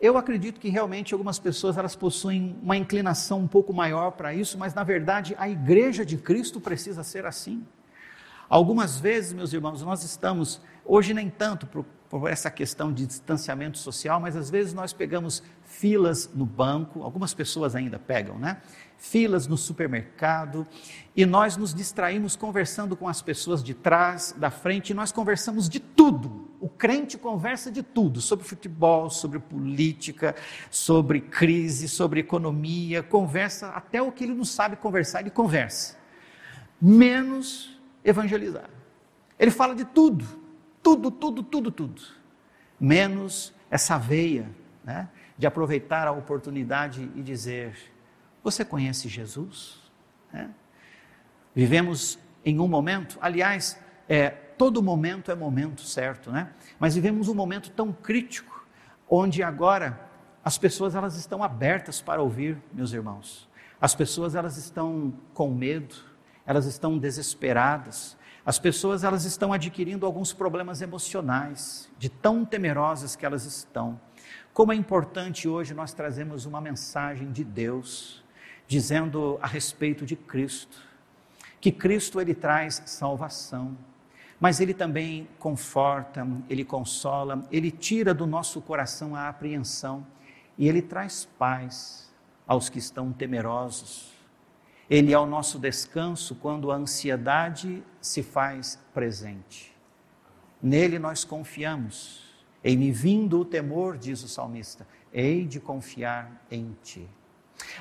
Eu 0.03 0.17
acredito 0.17 0.59
que 0.59 0.67
realmente 0.67 1.13
algumas 1.13 1.39
pessoas 1.39 1.77
elas 1.77 1.95
possuem 1.95 2.57
uma 2.61 2.75
inclinação 2.75 3.39
um 3.39 3.47
pouco 3.47 3.73
maior 3.73 4.11
para 4.11 4.33
isso, 4.33 4.57
mas 4.57 4.73
na 4.73 4.83
verdade 4.83 5.33
a 5.39 5.47
igreja 5.47 6.05
de 6.05 6.17
Cristo 6.17 6.59
precisa 6.59 7.05
ser 7.05 7.25
assim. 7.25 7.65
Algumas 8.49 8.99
vezes, 8.99 9.31
meus 9.31 9.53
irmãos, 9.53 9.81
nós 9.81 10.03
estamos, 10.03 10.59
hoje 10.83 11.13
nem 11.13 11.29
tanto 11.29 11.65
por 12.19 12.29
essa 12.29 12.51
questão 12.51 12.93
de 12.93 13.07
distanciamento 13.07 13.79
social, 13.79 14.19
mas 14.19 14.35
às 14.35 14.47
vezes 14.47 14.71
nós 14.71 14.93
pegamos 14.93 15.41
filas 15.65 16.29
no 16.31 16.45
banco, 16.45 17.01
algumas 17.01 17.33
pessoas 17.33 17.75
ainda 17.75 17.97
pegam, 17.97 18.37
né? 18.37 18.61
Filas 18.99 19.47
no 19.47 19.57
supermercado, 19.57 20.67
e 21.15 21.25
nós 21.25 21.57
nos 21.57 21.73
distraímos 21.73 22.35
conversando 22.35 22.95
com 22.95 23.07
as 23.07 23.19
pessoas 23.19 23.63
de 23.63 23.73
trás, 23.73 24.31
da 24.37 24.51
frente, 24.51 24.91
e 24.91 24.93
nós 24.93 25.11
conversamos 25.11 25.67
de 25.67 25.79
tudo. 25.79 26.51
O 26.61 26.69
crente 26.69 27.17
conversa 27.17 27.71
de 27.71 27.81
tudo, 27.81 28.21
sobre 28.21 28.45
futebol, 28.45 29.09
sobre 29.09 29.39
política, 29.39 30.35
sobre 30.69 31.19
crise, 31.19 31.89
sobre 31.89 32.19
economia, 32.19 33.01
conversa 33.01 33.69
até 33.69 33.99
o 34.03 34.11
que 34.11 34.23
ele 34.23 34.35
não 34.35 34.45
sabe 34.45 34.75
conversar, 34.75 35.21
ele 35.21 35.31
conversa. 35.31 35.97
Menos 36.79 37.81
evangelizar. 38.05 38.69
Ele 39.39 39.49
fala 39.49 39.73
de 39.73 39.83
tudo, 39.83 40.42
tudo, 40.83 41.09
tudo, 41.09 41.41
tudo, 41.41 41.71
tudo. 41.71 42.01
Menos 42.79 43.53
essa 43.71 43.97
veia, 43.97 44.49
né? 44.83 45.09
de 45.37 45.47
aproveitar 45.47 46.07
a 46.07 46.11
oportunidade 46.11 47.09
e 47.15 47.23
dizer: 47.23 47.75
Você 48.43 48.63
conhece 48.63 49.07
Jesus? 49.07 49.81
É. 50.33 50.47
Vivemos 51.55 52.19
em 52.45 52.59
um 52.59 52.67
momento, 52.67 53.17
aliás, 53.21 53.79
é, 54.09 54.29
todo 54.29 54.81
momento 54.81 55.31
é 55.31 55.35
momento 55.35 55.81
certo, 55.81 56.31
né? 56.31 56.49
Mas 56.79 56.95
vivemos 56.95 57.27
um 57.27 57.35
momento 57.35 57.69
tão 57.71 57.91
crítico, 57.91 58.65
onde 59.09 59.41
agora 59.41 59.99
as 60.43 60.57
pessoas 60.57 60.95
elas 60.95 61.15
estão 61.15 61.43
abertas 61.43 62.01
para 62.01 62.21
ouvir, 62.21 62.57
meus 62.73 62.91
irmãos. 62.91 63.49
As 63.79 63.95
pessoas 63.95 64.35
elas 64.35 64.57
estão 64.57 65.13
com 65.33 65.53
medo, 65.53 65.95
elas 66.45 66.65
estão 66.65 66.97
desesperadas. 66.97 68.17
As 68.45 68.59
pessoas 68.59 69.05
elas 69.05 69.23
estão 69.23 69.53
adquirindo 69.53 70.05
alguns 70.05 70.33
problemas 70.33 70.81
emocionais, 70.81 71.89
de 71.97 72.09
tão 72.09 72.43
temerosas 72.43 73.15
que 73.15 73.25
elas 73.25 73.45
estão. 73.45 73.99
Como 74.53 74.73
é 74.73 74.75
importante 74.75 75.47
hoje 75.47 75.73
nós 75.73 75.93
trazemos 75.93 76.45
uma 76.45 76.59
mensagem 76.59 77.31
de 77.31 77.43
Deus, 77.43 78.21
dizendo 78.67 79.39
a 79.41 79.47
respeito 79.47 80.05
de 80.05 80.17
Cristo, 80.17 80.77
que 81.61 81.71
Cristo 81.71 82.19
ele 82.19 82.35
traz 82.35 82.83
salvação, 82.85 83.77
mas 84.39 84.59
ele 84.59 84.73
também 84.73 85.25
conforta, 85.39 86.27
ele 86.49 86.65
consola, 86.65 87.47
ele 87.49 87.71
tira 87.71 88.13
do 88.13 88.27
nosso 88.27 88.61
coração 88.61 89.15
a 89.15 89.29
apreensão 89.29 90.05
e 90.57 90.67
ele 90.67 90.81
traz 90.81 91.29
paz 91.39 92.13
aos 92.45 92.67
que 92.67 92.77
estão 92.77 93.13
temerosos. 93.13 94.12
Ele 94.89 95.13
é 95.13 95.19
o 95.19 95.25
nosso 95.25 95.57
descanso 95.57 96.35
quando 96.35 96.71
a 96.71 96.75
ansiedade 96.75 97.83
se 98.01 98.21
faz 98.21 98.79
presente. 98.93 99.73
Nele 100.61 100.99
nós 100.99 101.23
confiamos 101.23 102.23
em 102.63 102.77
me 102.77 102.91
vindo 102.91 103.39
o 103.39 103.45
temor, 103.45 103.97
diz 103.97 104.23
o 104.23 104.27
salmista, 104.27 104.87
hei 105.11 105.45
de 105.45 105.59
confiar 105.59 106.45
em 106.49 106.75
ti. 106.81 107.07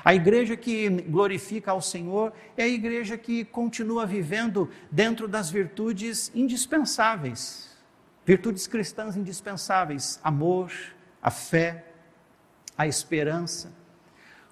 A 0.03 0.13
igreja 0.13 0.55
que 0.55 0.89
glorifica 0.89 1.71
ao 1.71 1.81
Senhor 1.81 2.33
é 2.57 2.63
a 2.63 2.67
igreja 2.67 3.17
que 3.17 3.43
continua 3.45 4.05
vivendo 4.05 4.69
dentro 4.91 5.27
das 5.27 5.49
virtudes 5.49 6.31
indispensáveis, 6.33 7.71
virtudes 8.25 8.67
cristãs 8.67 9.15
indispensáveis: 9.15 10.19
amor, 10.23 10.71
a 11.21 11.31
fé, 11.31 11.85
a 12.77 12.87
esperança. 12.87 13.71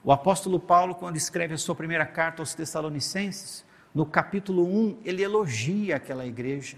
O 0.04 0.12
apóstolo 0.12 0.60
Paulo, 0.60 0.95
quando 0.95 1.16
escreve 1.16 1.54
a 1.54 1.58
sua 1.58 1.76
primeira 1.76 2.08
carta 2.08 2.41
aos 2.41 2.56
Tessalonicenses, 2.56 3.64
no 3.93 4.04
capítulo 4.04 4.66
1, 4.66 4.97
ele 5.06 5.22
elogia 5.22 5.97
aquela 5.97 6.26
igreja, 6.26 6.76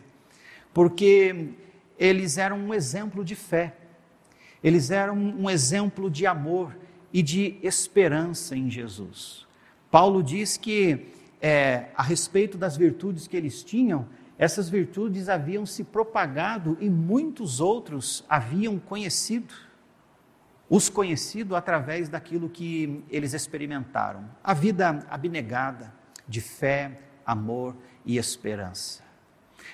porque 0.73 1.51
eles 1.97 2.37
eram 2.37 2.57
um 2.57 2.73
exemplo 2.73 3.23
de 3.23 3.33
fé, 3.33 3.77
eles 4.61 4.91
eram 4.91 5.15
um 5.15 5.49
exemplo 5.49 6.11
de 6.11 6.25
amor 6.25 6.75
e 7.13 7.21
de 7.21 7.57
esperança 7.63 8.57
em 8.57 8.69
Jesus. 8.69 9.47
Paulo 9.89 10.21
diz 10.21 10.57
que, 10.57 11.05
é, 11.41 11.85
a 11.95 12.03
respeito 12.03 12.57
das 12.57 12.75
virtudes 12.75 13.25
que 13.25 13.37
eles 13.37 13.63
tinham, 13.63 14.05
essas 14.37 14.67
virtudes 14.67 15.29
haviam 15.29 15.65
se 15.65 15.85
propagado 15.85 16.75
e 16.81 16.89
muitos 16.89 17.61
outros 17.61 18.25
haviam 18.27 18.77
conhecido, 18.79 19.53
os 20.75 20.89
conhecido 20.89 21.55
através 21.55 22.09
daquilo 22.09 22.49
que 22.49 23.03
eles 23.07 23.35
experimentaram. 23.35 24.27
A 24.43 24.55
vida 24.55 25.05
abnegada 25.07 25.93
de 26.27 26.41
fé, 26.41 26.99
amor 27.23 27.77
e 28.03 28.17
esperança. 28.17 29.03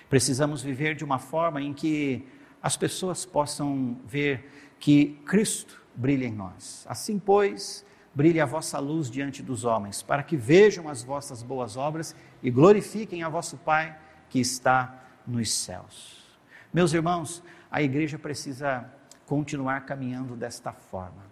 Precisamos 0.09 0.61
viver 0.61 0.95
de 0.95 1.05
uma 1.05 1.17
forma 1.17 1.61
em 1.61 1.71
que 1.71 2.27
as 2.61 2.75
pessoas 2.75 3.25
possam 3.25 3.97
ver 4.05 4.75
que 4.77 5.17
Cristo 5.25 5.81
brilha 5.95 6.25
em 6.25 6.33
nós. 6.33 6.85
Assim, 6.85 7.17
pois, 7.17 7.85
brilhe 8.13 8.41
a 8.41 8.45
vossa 8.45 8.77
luz 8.77 9.09
diante 9.09 9.41
dos 9.41 9.63
homens, 9.63 10.01
para 10.01 10.21
que 10.21 10.35
vejam 10.35 10.89
as 10.89 11.01
vossas 11.01 11.41
boas 11.41 11.77
obras 11.77 12.13
e 12.43 12.51
glorifiquem 12.51 13.23
a 13.23 13.29
vosso 13.29 13.55
Pai 13.55 13.97
que 14.29 14.41
está 14.41 15.01
nos 15.25 15.49
céus. 15.49 16.27
Meus 16.73 16.91
irmãos, 16.91 17.41
a 17.71 17.81
igreja 17.81 18.19
precisa 18.19 18.98
continuar 19.29 19.85
caminhando 19.85 20.35
desta 20.35 20.73
forma. 20.73 21.23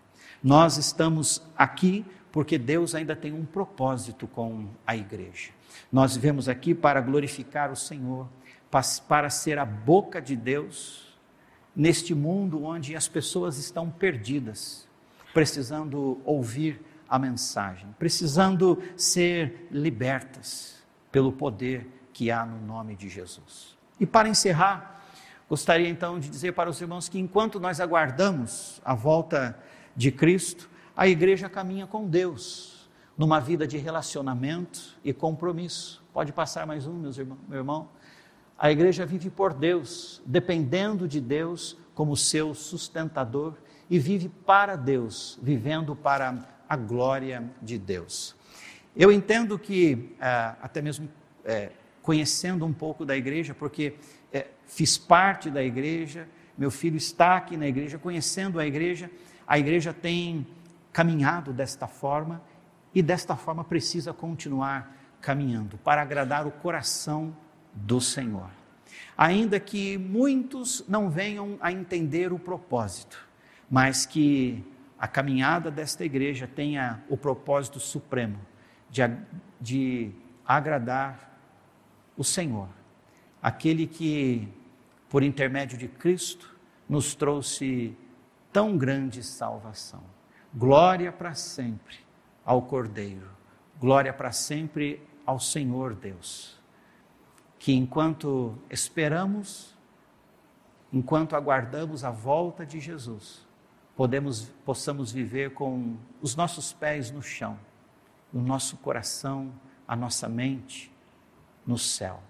Nós 0.43 0.77
estamos 0.77 1.41
aqui 1.57 2.05
porque 2.31 2.59
Deus 2.59 2.93
ainda 2.93 3.15
tem 3.15 3.33
um 3.33 3.43
propósito 3.43 4.27
com 4.27 4.67
a 4.85 4.95
igreja. 4.95 5.49
Nós 5.91 6.15
vivemos 6.15 6.47
aqui 6.47 6.75
para 6.75 7.01
glorificar 7.01 7.71
o 7.71 7.75
Senhor, 7.75 8.29
para 9.07 9.31
ser 9.31 9.57
a 9.57 9.65
boca 9.65 10.21
de 10.21 10.35
Deus 10.35 11.07
neste 11.75 12.13
mundo 12.13 12.63
onde 12.63 12.95
as 12.95 13.07
pessoas 13.07 13.57
estão 13.57 13.89
perdidas, 13.89 14.87
precisando 15.33 16.21
ouvir 16.23 16.79
a 17.09 17.17
mensagem, 17.17 17.87
precisando 17.97 18.79
ser 18.95 19.67
libertas 19.71 20.83
pelo 21.11 21.31
poder 21.31 21.87
que 22.13 22.29
há 22.29 22.45
no 22.45 22.63
nome 22.63 22.95
de 22.95 23.09
Jesus. 23.09 23.75
E 23.99 24.05
para 24.05 24.29
encerrar, 24.29 24.96
gostaria 25.49 25.87
então 25.87 26.19
de 26.19 26.29
dizer 26.29 26.53
para 26.53 26.69
os 26.69 26.79
irmãos 26.81 27.07
que 27.07 27.19
enquanto 27.19 27.59
nós 27.59 27.79
aguardamos 27.79 28.81
a 28.83 28.93
volta 28.93 29.57
de 29.95 30.11
Cristo, 30.11 30.69
a 30.95 31.07
igreja 31.07 31.49
caminha 31.49 31.87
com 31.87 32.07
Deus 32.07 32.89
numa 33.17 33.39
vida 33.39 33.65
de 33.65 33.77
relacionamento 33.77 34.97
e 35.03 35.11
compromisso. 35.11 36.03
Pode 36.13 36.31
passar 36.31 36.67
mais 36.67 36.85
um, 36.85 36.93
meus 36.93 37.17
irmãos, 37.17 37.39
meu 37.47 37.59
irmão. 37.59 37.89
A 38.57 38.71
igreja 38.71 39.05
vive 39.05 39.29
por 39.29 39.53
Deus, 39.53 40.21
dependendo 40.25 41.07
de 41.07 41.21
Deus 41.21 41.77
como 41.93 42.15
seu 42.15 42.53
sustentador 42.53 43.53
e 43.89 43.97
vive 43.97 44.29
para 44.29 44.75
Deus, 44.75 45.39
vivendo 45.41 45.95
para 45.95 46.43
a 46.67 46.75
glória 46.75 47.49
de 47.61 47.77
Deus. 47.77 48.35
Eu 48.95 49.11
entendo 49.11 49.57
que, 49.57 50.15
é, 50.19 50.55
até 50.61 50.81
mesmo 50.81 51.07
é, 51.45 51.71
conhecendo 52.01 52.65
um 52.65 52.73
pouco 52.73 53.05
da 53.05 53.15
igreja, 53.15 53.53
porque 53.53 53.95
fiz 54.67 54.97
parte 54.97 55.49
da 55.49 55.63
igreja, 55.63 56.27
meu 56.57 56.69
filho 56.69 56.97
está 56.97 57.37
aqui 57.37 57.57
na 57.57 57.67
igreja, 57.67 57.97
conhecendo 57.97 58.59
a 58.59 58.65
igreja, 58.65 59.09
a 59.47 59.57
igreja 59.57 59.93
tem 59.93 60.45
caminhado 60.91 61.53
desta 61.53 61.87
forma 61.87 62.41
e 62.93 63.01
desta 63.01 63.35
forma 63.35 63.63
precisa 63.63 64.13
continuar 64.13 64.95
caminhando 65.21 65.77
para 65.77 66.01
agradar 66.01 66.45
o 66.45 66.51
coração 66.51 67.35
do 67.73 68.01
Senhor. 68.01 68.49
Ainda 69.17 69.59
que 69.59 69.97
muitos 69.97 70.83
não 70.87 71.09
venham 71.09 71.57
a 71.59 71.71
entender 71.71 72.31
o 72.31 72.39
propósito, 72.39 73.27
mas 73.69 74.05
que 74.05 74.63
a 74.99 75.07
caminhada 75.07 75.69
desta 75.69 76.03
igreja 76.03 76.47
tenha 76.47 77.03
o 77.09 77.17
propósito 77.17 77.79
supremo 77.79 78.39
de, 78.89 79.01
de 79.59 80.11
agradar 80.45 81.39
o 82.15 82.23
Senhor, 82.23 82.69
aquele 83.41 83.85
que, 83.85 84.47
por 85.09 85.23
intermédio 85.23 85.77
de 85.77 85.87
Cristo, 85.87 86.55
nos 86.87 87.15
trouxe 87.15 87.95
tão 88.51 88.77
grande 88.77 89.23
salvação. 89.23 90.03
Glória 90.53 91.11
para 91.11 91.33
sempre 91.33 91.97
ao 92.45 92.61
Cordeiro, 92.61 93.29
glória 93.79 94.13
para 94.13 94.31
sempre 94.31 95.01
ao 95.25 95.39
Senhor 95.39 95.93
Deus 95.93 96.57
que 97.59 97.73
enquanto 97.73 98.57
esperamos, 98.69 99.75
enquanto 100.91 101.35
aguardamos 101.35 102.03
a 102.03 102.11
volta 102.11 102.65
de 102.65 102.79
Jesus, 102.79 103.45
podemos, 103.95 104.45
possamos 104.63 105.11
viver 105.11 105.53
com 105.53 105.97
os 106.21 106.35
nossos 106.35 106.71
pés 106.71 107.11
no 107.11 107.21
chão, 107.21 107.59
o 108.33 108.39
nosso 108.39 108.77
coração, 108.77 109.51
a 109.87 109.95
nossa 109.95 110.29
mente 110.29 110.91
no 111.65 111.77
céu. 111.77 112.21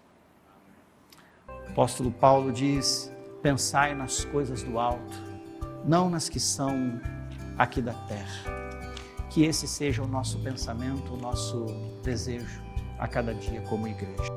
O 1.68 1.72
apóstolo 1.72 2.11
Paulo 2.11 2.51
diz: 2.51 3.11
pensai 3.41 3.93
nas 3.93 4.26
coisas 4.26 4.63
do 4.63 4.80
alto, 4.80 5.24
não 5.86 6.09
nas 6.09 6.30
que 6.30 6.39
são 6.39 6.99
aqui 7.57 7.82
da 7.82 7.93
terra. 7.93 8.57
Que 9.30 9.43
esse 9.43 9.68
seja 9.68 10.01
o 10.03 10.07
nosso 10.07 10.39
pensamento, 10.39 11.13
o 11.13 11.18
nosso 11.18 11.65
desejo 12.03 12.63
a 12.97 13.07
cada 13.07 13.34
dia 13.34 13.61
como 13.61 13.88
igreja. 13.88 14.37